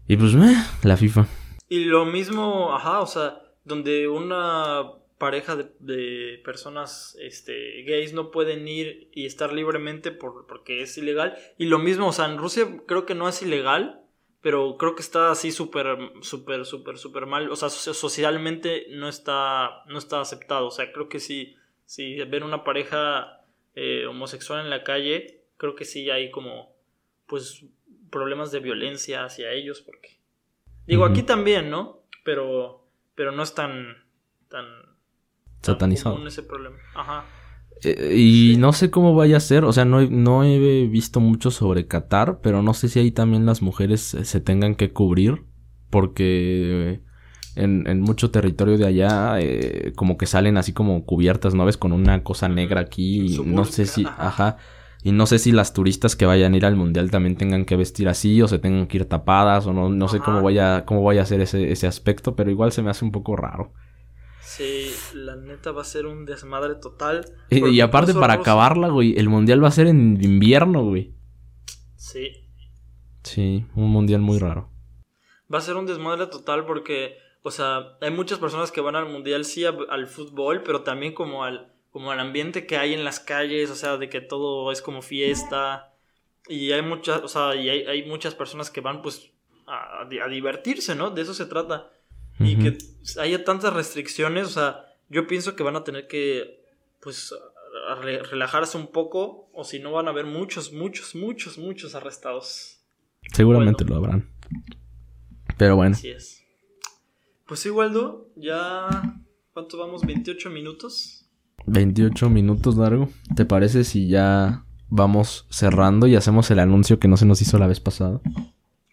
Y 0.08 0.16
pues, 0.16 0.34
eh, 0.34 0.56
la 0.82 0.96
FIFA. 0.96 1.26
Y 1.68 1.84
lo 1.84 2.04
mismo, 2.04 2.74
ajá, 2.74 3.00
o 3.00 3.06
sea, 3.06 3.40
donde 3.64 4.08
una 4.08 4.82
pareja 5.18 5.56
de, 5.56 6.40
personas 6.44 7.16
este, 7.20 7.84
gays 7.84 8.12
no 8.12 8.32
pueden 8.32 8.66
ir 8.66 9.08
y 9.12 9.24
estar 9.26 9.52
libremente 9.52 10.10
por, 10.10 10.46
porque 10.48 10.82
es 10.82 10.98
ilegal. 10.98 11.36
Y 11.58 11.66
lo 11.66 11.78
mismo, 11.78 12.08
o 12.08 12.12
sea, 12.12 12.26
en 12.26 12.38
Rusia 12.38 12.66
creo 12.88 13.06
que 13.06 13.14
no 13.14 13.28
es 13.28 13.40
ilegal, 13.40 14.01
pero 14.42 14.76
creo 14.76 14.96
que 14.96 15.02
está 15.02 15.30
así 15.30 15.52
súper, 15.52 15.86
súper, 16.20 16.66
súper, 16.66 16.98
súper 16.98 17.26
mal. 17.26 17.48
O 17.50 17.56
sea, 17.56 17.70
socialmente 17.70 18.86
no 18.90 19.08
está, 19.08 19.84
no 19.86 19.98
está 19.98 20.20
aceptado. 20.20 20.66
O 20.66 20.70
sea, 20.72 20.92
creo 20.92 21.08
que 21.08 21.20
si, 21.20 21.56
si 21.86 22.16
ven 22.24 22.42
una 22.42 22.64
pareja 22.64 23.40
eh, 23.76 24.04
homosexual 24.06 24.64
en 24.64 24.70
la 24.70 24.82
calle, 24.82 25.44
creo 25.58 25.76
que 25.76 25.84
sí 25.84 26.10
hay 26.10 26.32
como, 26.32 26.74
pues, 27.26 27.64
problemas 28.10 28.50
de 28.50 28.58
violencia 28.58 29.24
hacia 29.24 29.52
ellos, 29.52 29.80
porque... 29.80 30.20
Digo, 30.86 31.04
aquí 31.04 31.22
también, 31.22 31.70
¿no? 31.70 32.02
Pero, 32.24 32.84
pero 33.14 33.30
no 33.30 33.44
es 33.44 33.54
tan, 33.54 34.04
tan... 34.48 34.66
Satanizado. 35.60 36.26
ese 36.26 36.42
problema. 36.42 36.78
Ajá. 36.96 37.24
Eh, 37.84 38.16
y 38.16 38.56
no 38.58 38.72
sé 38.72 38.90
cómo 38.90 39.14
vaya 39.14 39.38
a 39.38 39.40
ser, 39.40 39.64
o 39.64 39.72
sea, 39.72 39.84
no, 39.84 40.02
no 40.02 40.44
he 40.44 40.86
visto 40.86 41.20
mucho 41.20 41.50
sobre 41.50 41.86
Qatar, 41.86 42.40
pero 42.40 42.62
no 42.62 42.74
sé 42.74 42.88
si 42.88 43.00
ahí 43.00 43.10
también 43.10 43.46
las 43.46 43.62
mujeres 43.62 44.00
se 44.00 44.40
tengan 44.40 44.74
que 44.76 44.92
cubrir, 44.92 45.44
porque 45.90 47.02
en, 47.56 47.86
en 47.86 48.00
mucho 48.00 48.30
territorio 48.30 48.78
de 48.78 48.86
allá 48.86 49.40
eh, 49.40 49.92
como 49.96 50.16
que 50.16 50.26
salen 50.26 50.56
así 50.56 50.72
como 50.72 51.04
cubiertas, 51.04 51.54
¿no 51.54 51.64
ves? 51.64 51.76
Con 51.76 51.92
una 51.92 52.22
cosa 52.22 52.48
negra 52.48 52.80
aquí, 52.80 53.36
y 53.36 53.38
no 53.44 53.64
sé 53.64 53.86
si, 53.86 54.04
ajá. 54.16 54.58
y 55.02 55.12
no 55.12 55.26
sé 55.26 55.38
si 55.38 55.52
las 55.52 55.72
turistas 55.72 56.14
que 56.16 56.26
vayan 56.26 56.54
a 56.54 56.56
ir 56.56 56.66
al 56.66 56.76
mundial 56.76 57.10
también 57.10 57.36
tengan 57.36 57.64
que 57.64 57.76
vestir 57.76 58.08
así 58.08 58.40
o 58.42 58.48
se 58.48 58.58
tengan 58.58 58.86
que 58.86 58.98
ir 58.98 59.04
tapadas 59.06 59.66
o 59.66 59.72
no, 59.72 59.88
no 59.90 60.08
sé 60.08 60.20
cómo 60.20 60.40
vaya, 60.42 60.84
cómo 60.86 61.02
vaya 61.02 61.22
a 61.22 61.26
ser 61.26 61.40
ese, 61.40 61.72
ese 61.72 61.86
aspecto, 61.88 62.36
pero 62.36 62.50
igual 62.50 62.72
se 62.72 62.82
me 62.82 62.90
hace 62.90 63.04
un 63.04 63.12
poco 63.12 63.36
raro. 63.36 63.72
Sí, 64.56 64.94
la 65.14 65.34
neta 65.34 65.72
va 65.72 65.80
a 65.80 65.86
ser 65.86 66.04
un 66.04 66.26
desmadre 66.26 66.74
total. 66.74 67.24
Y, 67.48 67.80
aparte, 67.80 68.12
para 68.12 68.34
acabarla, 68.34 68.88
güey, 68.88 69.18
el 69.18 69.30
mundial 69.30 69.64
va 69.64 69.68
a 69.68 69.72
ser 69.72 69.86
en 69.86 70.22
invierno, 70.22 70.84
güey. 70.84 71.14
Sí. 71.96 72.50
Sí, 73.22 73.64
un 73.74 73.88
mundial 73.88 74.20
muy 74.20 74.38
raro. 74.38 74.68
Va 75.52 75.56
a 75.56 75.62
ser 75.62 75.76
un 75.76 75.86
desmadre 75.86 76.26
total 76.26 76.66
porque, 76.66 77.16
o 77.42 77.50
sea, 77.50 77.96
hay 78.02 78.10
muchas 78.10 78.38
personas 78.38 78.70
que 78.70 78.82
van 78.82 78.94
al 78.94 79.08
mundial, 79.08 79.46
sí, 79.46 79.64
al 79.64 80.06
fútbol, 80.06 80.62
pero 80.62 80.82
también 80.82 81.14
como 81.14 81.44
al, 81.44 81.72
como 81.90 82.10
al 82.10 82.20
ambiente 82.20 82.66
que 82.66 82.76
hay 82.76 82.92
en 82.92 83.04
las 83.04 83.20
calles, 83.20 83.70
o 83.70 83.74
sea, 83.74 83.96
de 83.96 84.10
que 84.10 84.20
todo 84.20 84.70
es 84.70 84.82
como 84.82 85.00
fiesta. 85.00 85.94
Y 86.46 86.72
hay 86.72 86.82
muchas, 86.82 87.22
o 87.22 87.28
sea, 87.28 87.54
y 87.54 87.70
hay, 87.70 88.06
muchas 88.06 88.34
personas 88.34 88.70
que 88.70 88.82
van, 88.82 89.00
pues, 89.00 89.32
a, 89.66 90.02
a 90.02 90.28
divertirse, 90.28 90.94
¿no? 90.94 91.08
De 91.08 91.22
eso 91.22 91.32
se 91.32 91.46
trata 91.46 91.90
y 92.38 92.56
que 92.56 92.78
haya 93.20 93.44
tantas 93.44 93.72
restricciones, 93.72 94.46
o 94.46 94.50
sea, 94.50 94.86
yo 95.08 95.26
pienso 95.26 95.54
que 95.54 95.62
van 95.62 95.76
a 95.76 95.84
tener 95.84 96.06
que, 96.08 96.64
pues, 97.00 97.34
relajarse 98.30 98.76
un 98.76 98.88
poco, 98.88 99.50
o 99.52 99.64
si 99.64 99.78
no 99.78 99.92
van 99.92 100.08
a 100.08 100.10
haber 100.10 100.26
muchos, 100.26 100.72
muchos, 100.72 101.14
muchos, 101.14 101.58
muchos 101.58 101.94
arrestados. 101.94 102.80
Seguramente 103.32 103.84
lo 103.84 103.96
habrán. 103.96 104.30
Pero 105.58 105.76
bueno. 105.76 105.94
Así 105.94 106.08
es. 106.10 106.42
Pues 107.46 107.60
sí, 107.60 107.70
Waldo, 107.70 108.30
ya... 108.36 108.88
¿Cuánto 109.52 109.76
vamos? 109.76 110.02
¿28 110.02 110.50
minutos? 110.50 111.28
28 111.66 112.30
minutos 112.30 112.76
largo. 112.76 113.10
¿Te 113.36 113.44
parece 113.44 113.84
si 113.84 114.08
ya 114.08 114.64
vamos 114.88 115.46
cerrando 115.50 116.06
y 116.06 116.16
hacemos 116.16 116.50
el 116.50 116.58
anuncio 116.58 116.98
que 116.98 117.08
no 117.08 117.16
se 117.16 117.26
nos 117.26 117.42
hizo 117.42 117.58
la 117.58 117.66
vez 117.66 117.78
pasada? 117.80 118.20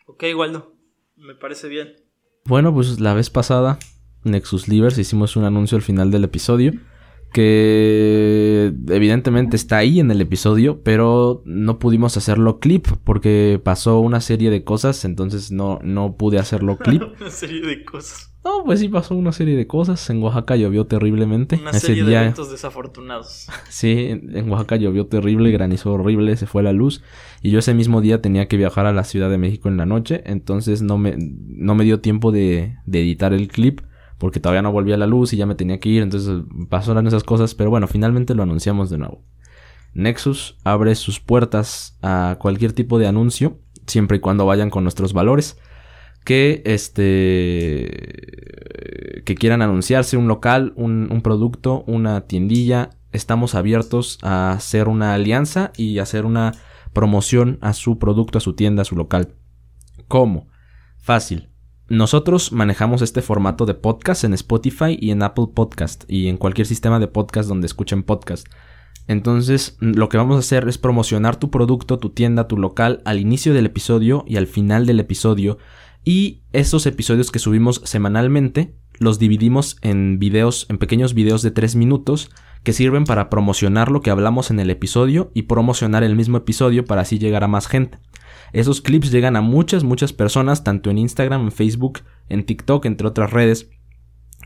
Ok, 0.05 0.25
Waldo. 0.35 0.75
Me 1.15 1.35
parece 1.35 1.69
bien. 1.69 1.95
Bueno, 2.45 2.73
pues 2.73 2.99
la 2.99 3.13
vez 3.13 3.29
pasada, 3.29 3.79
Nexus 4.23 4.67
Livers, 4.67 4.97
hicimos 4.97 5.35
un 5.35 5.43
anuncio 5.43 5.75
al 5.75 5.81
final 5.81 6.11
del 6.11 6.23
episodio 6.23 6.73
que 7.31 8.73
evidentemente 8.89 9.55
está 9.55 9.77
ahí 9.77 9.99
en 9.99 10.09
el 10.11 10.21
episodio, 10.21 10.81
pero 10.81 11.43
no 11.45 11.77
pudimos 11.77 12.17
hacerlo 12.17 12.59
clip 12.59 12.87
porque 13.03 13.61
pasó 13.63 13.99
una 13.99 14.19
serie 14.21 14.49
de 14.49 14.63
cosas, 14.63 15.05
entonces 15.05 15.51
no, 15.51 15.79
no 15.83 16.17
pude 16.17 16.39
hacerlo 16.39 16.77
clip. 16.77 17.03
una 17.19 17.29
serie 17.29 17.61
de 17.61 17.85
cosas. 17.85 18.28
No, 18.43 18.63
pues 18.63 18.79
sí 18.79 18.87
pasó 18.87 19.15
una 19.15 19.33
serie 19.33 19.57
de 19.57 19.67
cosas. 19.67 20.09
En 20.09 20.23
Oaxaca 20.23 20.55
llovió 20.55 20.85
terriblemente. 20.85 21.57
Una 21.57 21.73
serie 21.73 22.05
de 22.05 22.15
eventos 22.15 22.49
desafortunados. 22.49 23.47
sí, 23.69 24.07
en 24.09 24.49
Oaxaca 24.49 24.77
llovió 24.77 25.07
terrible, 25.07 25.51
granizó 25.51 25.93
horrible, 25.93 26.37
se 26.37 26.45
fue 26.47 26.63
la 26.63 26.71
luz. 26.71 27.03
Y 27.41 27.51
yo 27.51 27.59
ese 27.59 27.73
mismo 27.73 27.99
día 27.99 28.21
tenía 28.21 28.47
que 28.47 28.55
viajar 28.55 28.85
a 28.85 28.93
la 28.93 29.03
Ciudad 29.03 29.29
de 29.29 29.37
México 29.37 29.67
en 29.67 29.75
la 29.75 29.85
noche. 29.85 30.23
Entonces 30.25 30.81
no 30.81 30.97
me, 30.97 31.15
no 31.17 31.75
me 31.75 31.83
dio 31.83 31.99
tiempo 31.99 32.31
de, 32.31 32.77
de 32.85 33.01
editar 33.01 33.33
el 33.33 33.49
clip. 33.49 33.81
Porque 34.17 34.39
todavía 34.39 34.61
no 34.61 34.71
volvía 34.71 34.97
la 34.97 35.07
luz 35.07 35.31
y 35.31 35.37
ya 35.37 35.45
me 35.45 35.55
tenía 35.55 35.79
que 35.79 35.89
ir. 35.89 36.01
Entonces 36.01 36.43
pasaron 36.69 37.07
esas 37.07 37.23
cosas. 37.23 37.55
Pero 37.55 37.69
bueno, 37.69 37.87
finalmente 37.87 38.35
lo 38.35 38.43
anunciamos 38.43 38.89
de 38.89 38.99
nuevo. 38.99 39.21
Nexus 39.93 40.57
abre 40.63 40.95
sus 40.95 41.19
puertas 41.19 41.97
a 42.01 42.37
cualquier 42.39 42.71
tipo 42.71 42.99
de 42.99 43.07
anuncio. 43.07 43.59
Siempre 43.85 44.17
y 44.17 44.19
cuando 44.21 44.45
vayan 44.45 44.69
con 44.69 44.83
nuestros 44.83 45.13
valores 45.13 45.57
que 46.29 46.61
este 46.63 47.89
que 49.25 49.33
quieran 49.33 49.63
anunciarse 49.63 50.15
un 50.15 50.27
local, 50.27 50.73
un, 50.75 51.21
producto, 51.23 51.83
una 51.87 52.21
tiendilla, 52.27 52.91
estamos 53.11 53.55
abiertos 53.55 54.19
a 54.21 54.51
hacer 54.51 54.89
una 54.89 55.15
alianza 55.15 55.71
y 55.75 55.97
hacer 55.97 56.27
una 56.27 56.51
promoción 56.93 57.57
a 57.61 57.73
su 57.73 57.97
producto, 57.97 58.37
a 58.37 58.41
su 58.41 58.53
tienda, 58.53 58.83
a 58.83 58.85
su 58.85 58.95
local. 58.95 59.33
¿Cómo? 60.07 60.49
Fácil. 60.99 61.49
Nosotros 61.87 62.51
manejamos 62.51 63.01
este 63.01 63.23
formato 63.23 63.65
de 63.65 63.73
podcast 63.73 64.23
en 64.23 64.35
Spotify 64.35 64.99
y 65.01 65.09
en 65.09 65.23
Apple 65.23 65.47
Podcast 65.55 66.03
y 66.07 66.27
en 66.27 66.37
cualquier 66.37 66.67
sistema 66.67 66.99
de 66.99 67.07
podcast 67.07 67.49
donde 67.49 67.65
escuchen 67.65 68.03
podcast. 68.03 68.45
Entonces, 69.07 69.77
lo 69.79 70.09
que 70.09 70.17
vamos 70.17 70.35
a 70.35 70.41
hacer 70.41 70.69
es 70.69 70.77
promocionar 70.77 71.37
tu 71.37 71.49
producto, 71.49 71.97
tu 71.97 72.11
tienda, 72.11 72.47
tu 72.47 72.55
local 72.55 73.01
al 73.05 73.17
inicio 73.19 73.55
del 73.55 73.65
episodio 73.65 74.23
y 74.27 74.37
al 74.37 74.45
final 74.45 74.85
del 74.85 74.99
episodio. 74.99 75.57
Y 76.03 76.41
esos 76.53 76.85
episodios 76.85 77.31
que 77.31 77.39
subimos 77.39 77.81
semanalmente 77.85 78.73
los 78.99 79.17
dividimos 79.17 79.77
en 79.81 80.19
videos, 80.19 80.65
en 80.69 80.77
pequeños 80.77 81.13
videos 81.13 81.41
de 81.41 81.51
3 81.51 81.75
minutos 81.75 82.29
que 82.63 82.73
sirven 82.73 83.05
para 83.05 83.29
promocionar 83.29 83.91
lo 83.91 84.01
que 84.01 84.11
hablamos 84.11 84.51
en 84.51 84.59
el 84.59 84.69
episodio 84.69 85.31
y 85.33 85.43
promocionar 85.43 86.03
el 86.03 86.15
mismo 86.15 86.37
episodio 86.37 86.85
para 86.85 87.01
así 87.01 87.17
llegar 87.17 87.43
a 87.43 87.47
más 87.47 87.67
gente. 87.67 87.99
Esos 88.51 88.81
clips 88.81 89.11
llegan 89.11 89.35
a 89.35 89.41
muchas, 89.41 89.83
muchas 89.83 90.11
personas, 90.11 90.63
tanto 90.63 90.89
en 90.89 90.97
Instagram, 90.97 91.43
en 91.43 91.51
Facebook, 91.51 92.01
en 92.27 92.43
TikTok, 92.45 92.85
entre 92.85 93.07
otras 93.07 93.31
redes. 93.31 93.69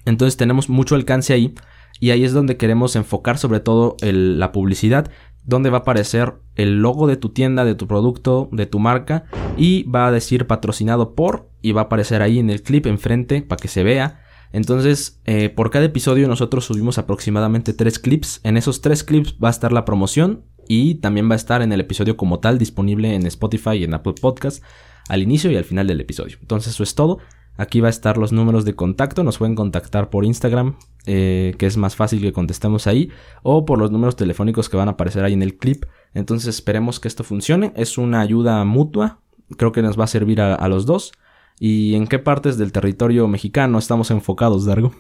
Entonces 0.06 0.38
tenemos 0.38 0.70
mucho 0.70 0.96
alcance 0.96 1.34
ahí 1.34 1.56
y 2.00 2.12
ahí 2.12 2.24
es 2.24 2.34
donde 2.34 2.58
queremos 2.58 2.96
enfocar 2.96 3.38
sobre 3.38 3.60
todo 3.60 3.96
la 4.02 4.52
publicidad, 4.52 5.10
donde 5.46 5.70
va 5.70 5.80
a 5.80 5.82
aparecer 5.82 6.36
el 6.56 6.82
logo 6.82 7.08
de 7.08 7.18
tu 7.18 7.30
tienda, 7.30 7.66
de 7.66 7.76
tu 7.76 7.88
producto, 7.88 8.50
de 8.52 8.66
tu 8.66 8.80
marca 8.80 9.26
y 9.58 9.84
va 9.84 10.08
a 10.08 10.12
decir 10.12 10.48
patrocinado 10.48 11.16
por 11.16 11.50
y 11.62 11.72
va 11.72 11.82
a 11.82 11.84
aparecer 11.86 12.22
ahí 12.22 12.40
en 12.40 12.50
el 12.50 12.64
clip 12.64 12.86
enfrente 12.86 13.42
para 13.42 13.60
que 13.60 13.68
se 13.68 13.84
vea. 13.84 14.22
Entonces, 14.52 15.20
eh, 15.26 15.50
por 15.50 15.72
cada 15.72 15.86
episodio 15.86 16.28
nosotros 16.28 16.66
subimos 16.66 16.98
aproximadamente 16.98 17.74
tres 17.74 18.00
clips. 18.00 18.40
En 18.44 18.56
esos 18.56 18.82
tres 18.82 19.04
clips 19.04 19.36
va 19.44 19.48
a 19.48 19.52
estar 19.52 19.72
la 19.72 19.86
promoción 19.86 20.44
y 20.68 20.96
también 20.96 21.30
va 21.30 21.34
a 21.34 21.38
estar 21.38 21.62
en 21.62 21.74
el 21.74 21.82
episodio 21.82 22.16
como 22.16 22.40
tal 22.40 22.60
disponible 22.60 23.16
en 23.16 23.26
Spotify 23.26 23.78
y 23.78 23.84
en 23.84 23.94
Apple 23.94 24.14
Podcast 24.22 24.64
al 25.10 25.22
inicio 25.22 25.52
y 25.52 25.58
al 25.58 25.66
final 25.66 25.88
del 25.88 26.00
episodio. 26.00 26.38
Entonces, 26.40 26.74
eso 26.74 26.84
es 26.84 26.96
todo. 26.96 27.20
Aquí 27.58 27.82
va 27.82 27.88
a 27.88 27.90
estar 27.90 28.18
los 28.18 28.32
números 28.32 28.64
de 28.64 28.76
contacto. 28.76 29.24
Nos 29.24 29.38
pueden 29.38 29.56
contactar 29.56 30.10
por 30.10 30.24
Instagram, 30.26 30.78
eh, 31.06 31.56
que 31.58 31.66
es 31.66 31.78
más 31.78 31.96
fácil 31.96 32.22
que 32.22 32.34
contestemos 32.34 32.88
ahí, 32.88 33.10
o 33.42 33.66
por 33.66 33.80
los 33.80 33.92
números 33.92 34.16
telefónicos 34.16 34.70
que 34.70 34.78
van 34.78 34.88
a 34.88 34.92
aparecer 34.92 35.24
ahí 35.24 35.34
en 35.34 35.42
el 35.42 35.58
clip. 35.58 35.86
Entonces 36.14 36.56
esperemos 36.56 37.00
que 37.00 37.08
esto 37.08 37.24
funcione. 37.24 37.74
Es 37.76 37.98
una 37.98 38.22
ayuda 38.22 38.64
mutua. 38.66 39.20
Creo 39.58 39.72
que 39.72 39.82
nos 39.82 40.00
va 40.00 40.06
a 40.06 40.08
servir 40.08 40.42
a, 40.42 40.68
los 40.68 40.86
dos. 40.86 41.12
¿Y 41.60 41.96
en 41.96 42.08
qué 42.08 42.20
partes 42.20 42.58
del 42.58 42.72
territorio 42.72 43.28
mexicano 43.28 43.78
estamos 43.78 44.12
enfocados, 44.12 44.66
Dargo? 44.66 44.94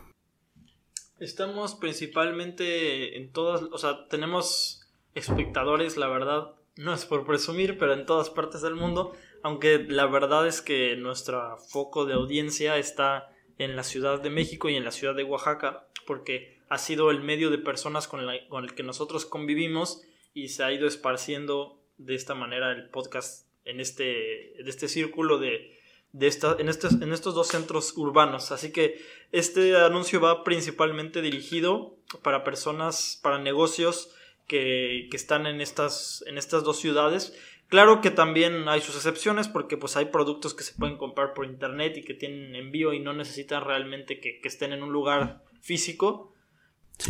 Estamos 1.19 1.75
principalmente 1.75 3.17
en 3.17 3.31
todas, 3.31 3.63
o 3.71 3.77
sea, 3.77 4.07
tenemos 4.09 4.81
espectadores, 5.15 5.97
la 5.97 6.07
verdad, 6.07 6.51
no 6.75 6.93
es 6.93 7.05
por 7.05 7.25
presumir, 7.25 7.77
pero 7.77 7.93
en 7.93 8.05
todas 8.05 8.29
partes 8.29 8.61
del 8.61 8.75
mundo 8.75 9.13
aunque 9.43 9.85
la 9.87 10.07
verdad 10.07 10.47
es 10.47 10.61
que 10.61 10.95
nuestro 10.95 11.57
foco 11.57 12.05
de 12.05 12.13
audiencia 12.13 12.77
está 12.77 13.29
en 13.57 13.75
la 13.75 13.83
Ciudad 13.83 14.21
de 14.21 14.29
México 14.29 14.69
y 14.69 14.75
en 14.75 14.85
la 14.85 14.91
Ciudad 14.91 15.13
de 15.13 15.25
Oaxaca, 15.25 15.85
porque 16.05 16.57
ha 16.69 16.77
sido 16.77 17.11
el 17.11 17.21
medio 17.21 17.49
de 17.49 17.57
personas 17.57 18.07
con, 18.07 18.21
el 18.21 18.75
que 18.75 18.83
nosotros 18.83 19.25
convivimos 19.25 20.01
y 20.33 20.49
se 20.49 20.63
ha 20.63 20.71
ido 20.71 20.87
esparciendo 20.87 21.79
de 21.97 22.15
esta 22.15 22.35
manera 22.35 22.71
el 22.71 22.89
podcast 22.89 23.47
en 23.65 23.79
este, 23.79 24.59
este 24.67 24.87
círculo 24.87 25.37
de, 25.37 25.79
de 26.11 26.27
en, 26.59 26.69
estos, 26.69 27.01
en 27.01 27.13
estos 27.13 27.35
dos 27.35 27.47
centros 27.47 27.95
urbanos. 27.97 28.51
Así 28.51 28.71
que 28.71 29.01
este 29.31 29.75
anuncio 29.75 30.19
va 30.19 30.43
principalmente 30.43 31.21
dirigido 31.21 31.97
para 32.21 32.43
personas, 32.43 33.19
para 33.21 33.39
negocios 33.39 34.13
que, 34.47 35.07
que 35.09 35.17
están 35.17 35.45
en 35.45 35.61
estas, 35.61 36.23
en 36.27 36.37
estas 36.37 36.63
dos 36.63 36.79
ciudades 36.79 37.33
Claro 37.73 38.01
que 38.01 38.11
también 38.11 38.69
hay 38.69 38.81
sus 38.81 38.95
excepciones 38.95 39.47
porque 39.47 39.77
pues 39.77 39.97
hay 39.97 40.05
productos 40.05 40.53
que 40.53 40.63
se 40.63 40.75
pueden 40.75 40.95
comprar 40.95 41.33
por 41.33 41.47
internet 41.47 41.97
y 41.97 42.03
que 42.03 42.13
tienen 42.13 42.55
envío 42.55 42.93
y 42.93 42.99
no 42.99 43.13
necesitan 43.13 43.65
realmente 43.65 44.19
que, 44.19 44.39
estén 44.43 44.73
en 44.73 44.83
un 44.83 44.91
lugar 44.91 45.43
físico. 45.63 46.33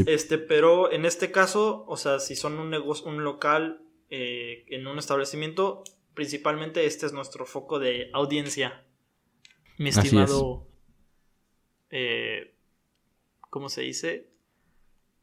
Este, 0.05 0.37
pero 0.37 0.91
en 0.91 1.05
este 1.05 1.31
caso, 1.31 1.83
o 1.87 1.97
sea, 1.97 2.19
si 2.19 2.35
son 2.35 2.57
un 2.57 2.69
negocio, 2.69 3.07
un 3.07 3.23
local 3.23 3.83
eh, 4.09 4.63
en 4.69 4.87
un 4.87 4.97
establecimiento, 4.97 5.83
principalmente 6.13 6.85
este 6.85 7.05
es 7.05 7.13
nuestro 7.13 7.45
foco 7.45 7.79
de 7.79 8.09
audiencia. 8.13 8.85
Mi 9.77 9.89
estimado, 9.89 10.67
eh, 11.89 12.55
¿cómo 13.49 13.69
se 13.69 13.81
dice? 13.81 14.31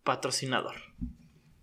Patrocinador. 0.02 0.76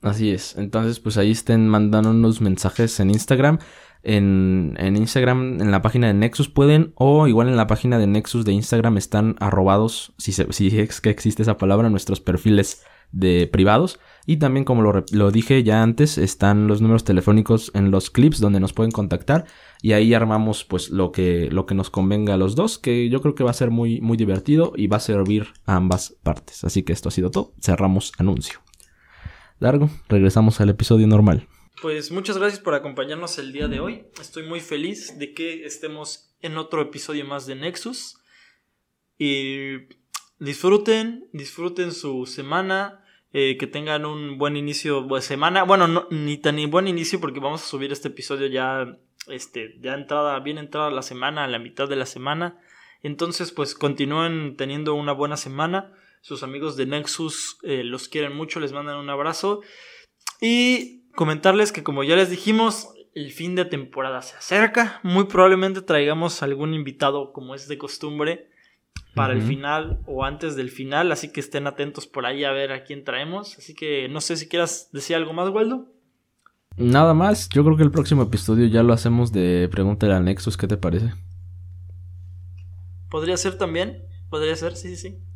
Así 0.02 0.32
es. 0.32 0.56
Entonces, 0.58 1.00
pues 1.00 1.18
ahí 1.18 1.32
estén 1.32 1.68
mandando 1.68 2.12
unos 2.12 2.42
mensajes 2.42 3.00
en 3.00 3.10
Instagram. 3.10 3.60
En, 4.04 4.76
en, 4.78 4.96
Instagram, 4.96 5.60
en 5.60 5.72
la 5.72 5.82
página 5.82 6.08
de 6.08 6.14
Nexus 6.14 6.50
pueden, 6.50 6.94
o 6.96 7.28
igual 7.28 7.50
en 7.50 7.58
la 7.58 7.68
página 7.68 7.98
de 7.98 8.08
Nexus 8.08 8.46
de 8.46 8.54
Instagram 8.54 8.98
están 8.98 9.36
arrobados, 9.40 10.14
si, 10.18 10.32
si 10.32 10.80
es 10.80 11.02
que 11.02 11.10
existe 11.10 11.42
esa 11.42 11.58
palabra, 11.58 11.90
nuestros 11.90 12.22
perfiles 12.22 12.84
de 13.12 13.50
privados. 13.52 14.00
Y 14.26 14.38
también, 14.38 14.66
como 14.66 14.82
lo, 14.82 15.04
lo, 15.12 15.32
dije 15.32 15.64
ya 15.64 15.82
antes, 15.82 16.18
están 16.18 16.68
los 16.68 16.82
números 16.82 17.06
telefónicos 17.06 17.72
en 17.74 17.92
los 17.92 18.10
clips 18.10 18.40
donde 18.40 18.60
nos 18.60 18.74
pueden 18.74 18.92
contactar. 18.92 19.46
Y 19.82 19.94
ahí 19.94 20.14
armamos 20.14 20.64
pues 20.64 20.90
lo 20.90 21.12
que, 21.12 21.50
lo 21.52 21.66
que 21.66 21.76
nos 21.76 21.90
convenga 21.90 22.34
a 22.34 22.38
los 22.38 22.56
dos, 22.56 22.78
que 22.78 23.10
yo 23.10 23.22
creo 23.22 23.36
que 23.36 23.44
va 23.44 23.52
a 23.52 23.54
ser 23.54 23.72
muy, 23.72 24.02
muy 24.02 24.18
divertido 24.18 24.74
y 24.76 24.88
va 24.88 24.98
a 24.98 25.02
servir 25.02 25.48
a 25.66 25.76
ambas 25.76 26.16
partes. 26.24 26.64
Así 26.64 26.84
que 26.84 26.94
esto 26.94 27.10
ha 27.10 27.12
sido 27.12 27.32
todo. 27.32 27.54
Cerramos 27.62 28.12
anuncio 28.18 28.67
largo, 29.60 29.90
regresamos 30.10 30.62
al 30.62 30.70
episodio 30.70 31.08
normal. 31.08 31.48
Pues 31.82 32.12
muchas 32.12 32.38
gracias 32.38 32.60
por 32.60 32.74
acompañarnos 32.74 33.38
el 33.38 33.54
día 33.54 33.68
de 33.68 33.80
hoy. 33.80 34.08
Estoy 34.20 34.48
muy 34.48 34.60
feliz 34.60 35.20
de 35.20 35.34
que 35.34 35.66
estemos 35.66 36.36
en 36.42 36.58
otro 36.58 36.82
episodio 36.82 37.26
más 37.26 37.46
de 37.46 37.56
Nexus. 37.56 38.18
Y 39.20 39.88
disfruten, 40.40 41.28
disfruten 41.34 41.92
su 41.92 42.26
semana. 42.26 43.04
Eh, 43.34 43.58
que 43.58 43.68
tengan 43.68 44.06
un 44.06 44.38
buen 44.38 44.56
inicio 44.56 45.04
de 45.04 45.22
semana. 45.22 45.64
Bueno, 45.64 46.08
ni 46.10 46.38
tan 46.38 46.56
ni 46.56 46.66
buen 46.66 46.88
inicio 46.88 47.20
porque 47.20 47.42
vamos 47.42 47.62
a 47.62 47.68
subir 47.68 47.92
este 47.92 48.08
episodio 48.08 48.48
ya, 48.48 48.98
este, 49.28 49.78
ya 49.82 49.94
entrada, 49.96 50.40
bien 50.40 50.58
entrada 50.58 50.90
la 50.90 51.02
semana, 51.02 51.44
a 51.44 51.48
la 51.48 51.60
mitad 51.60 51.90
de 51.90 51.98
la 51.98 52.06
semana. 52.06 52.58
Entonces, 53.04 53.52
pues 53.52 53.76
continúen 53.76 54.56
teniendo 54.56 54.96
una 54.96 55.12
buena 55.12 55.36
semana. 55.36 55.94
Sus 56.28 56.44
amigos 56.44 56.76
de 56.76 56.86
Nexus 56.86 57.58
eh, 57.64 57.86
los 57.86 58.10
quieren 58.10 58.36
mucho, 58.36 58.60
les 58.60 58.74
mandan 58.74 58.98
un 58.98 59.10
abrazo. 59.10 59.62
Y 60.42 61.10
comentarles 61.16 61.72
que 61.72 61.84
como 61.84 62.04
ya 62.04 62.18
les 62.18 62.30
dijimos, 62.30 62.90
el 63.16 63.32
fin 63.32 63.56
de 63.56 63.64
temporada 63.64 64.22
se 64.22 64.36
acerca. 64.36 65.00
Muy 65.04 65.24
probablemente 65.24 65.82
traigamos 65.82 66.44
algún 66.44 66.74
invitado 66.74 67.32
como 67.32 67.56
es 67.56 67.70
de 67.70 67.78
costumbre 67.78 68.50
para 69.16 69.32
el 69.32 69.42
final 69.42 70.02
o 70.06 70.26
antes 70.26 70.58
del 70.58 70.70
final. 70.70 71.14
Así 71.14 71.32
que 71.32 71.40
estén 71.40 71.66
atentos 71.66 72.08
por 72.08 72.26
ahí 72.26 72.44
a 72.44 72.52
ver 72.52 72.74
a 72.74 72.84
quién 72.84 73.06
traemos. 73.06 73.58
Así 73.58 73.74
que 73.74 74.10
no 74.10 74.20
sé 74.20 74.36
si 74.36 74.50
quieras 74.50 74.90
decir 74.92 75.16
algo 75.16 75.32
más, 75.32 75.48
Waldo. 75.48 75.86
Nada 76.76 77.14
más, 77.14 77.48
yo 77.48 77.64
creo 77.64 77.78
que 77.78 77.84
el 77.84 77.92
próximo 77.92 78.24
episodio 78.24 78.68
ya 78.68 78.84
lo 78.84 78.92
hacemos 78.92 79.32
de 79.32 79.70
Pregúntale 79.72 80.14
a 80.14 80.20
Nexus, 80.20 80.58
¿qué 80.58 80.68
te 80.68 80.76
parece? 80.76 81.14
Podría 83.10 83.38
ser 83.38 83.58
también, 83.58 84.04
podría 84.30 84.58
ser, 84.58 84.76
sí, 84.76 84.90
sí, 84.90 84.98
sí. 84.98 85.27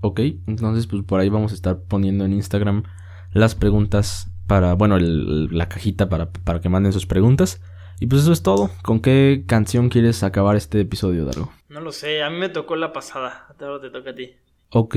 Ok, 0.00 0.20
entonces 0.46 0.86
pues 0.86 1.02
por 1.02 1.20
ahí 1.20 1.28
vamos 1.28 1.52
a 1.52 1.54
estar 1.54 1.80
poniendo 1.82 2.24
en 2.24 2.32
Instagram 2.32 2.84
las 3.32 3.54
preguntas 3.54 4.30
para, 4.46 4.74
bueno, 4.74 4.98
la 4.98 5.68
cajita 5.68 6.08
para, 6.08 6.32
para 6.32 6.60
que 6.60 6.68
manden 6.68 6.92
sus 6.92 7.06
preguntas. 7.06 7.62
Y 8.00 8.06
pues 8.06 8.22
eso 8.22 8.32
es 8.32 8.42
todo. 8.42 8.70
¿Con 8.82 9.00
qué 9.00 9.44
canción 9.46 9.90
quieres 9.90 10.22
acabar 10.22 10.56
este 10.56 10.80
episodio, 10.80 11.26
Dargo? 11.26 11.52
No 11.68 11.80
lo 11.80 11.92
sé, 11.92 12.22
a 12.22 12.30
mí 12.30 12.38
me 12.38 12.48
tocó 12.48 12.74
la 12.74 12.92
pasada. 12.92 13.54
Ahora 13.60 13.80
te 13.80 13.90
toca 13.90 14.10
a 14.10 14.14
ti. 14.14 14.30
Ok, 14.70 14.96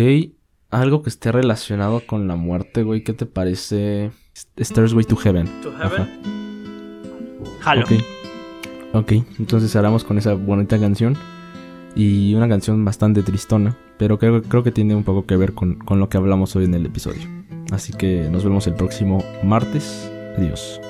algo 0.70 1.04
que 1.04 1.10
esté 1.10 1.32
relacionado 1.32 2.02
con 2.08 2.28
la 2.28 2.36
muerte, 2.36 2.84
güey. 2.84 3.04
¿Qué 3.04 3.14
te 3.14 3.26
parece? 3.26 4.12
Way 4.58 5.06
to 5.06 5.16
Heaven. 5.18 5.48
To 5.62 5.72
Heaven. 5.78 6.10
Jalo. 7.60 7.84
Ok. 7.84 7.92
Ok, 8.94 9.12
entonces 9.38 9.72
cerramos 9.72 10.04
con 10.04 10.18
esa 10.18 10.34
bonita 10.34 10.80
canción. 10.80 11.18
Y 11.96 12.34
una 12.34 12.50
canción 12.50 12.84
bastante 12.84 13.22
tristona 13.24 13.78
pero 13.98 14.18
creo, 14.20 14.42
creo 14.44 14.64
que 14.64 14.72
tiene 14.72 14.96
un 14.96 15.04
poco 15.04 15.26
que 15.26 15.38
ver 15.38 15.54
con, 15.54 15.76
con 15.76 16.00
lo 16.00 16.10
que 16.10 16.18
hablamos 16.18 16.56
hoy 16.56 16.66
en 16.66 16.74
el 16.74 16.86
episodio. 16.86 17.22
Así 17.72 17.94
que 17.94 18.28
nos 18.30 18.44
vemos 18.44 18.68
el 18.68 18.74
próximo 18.74 19.24
martes. 19.44 20.12
Adiós. 20.38 20.82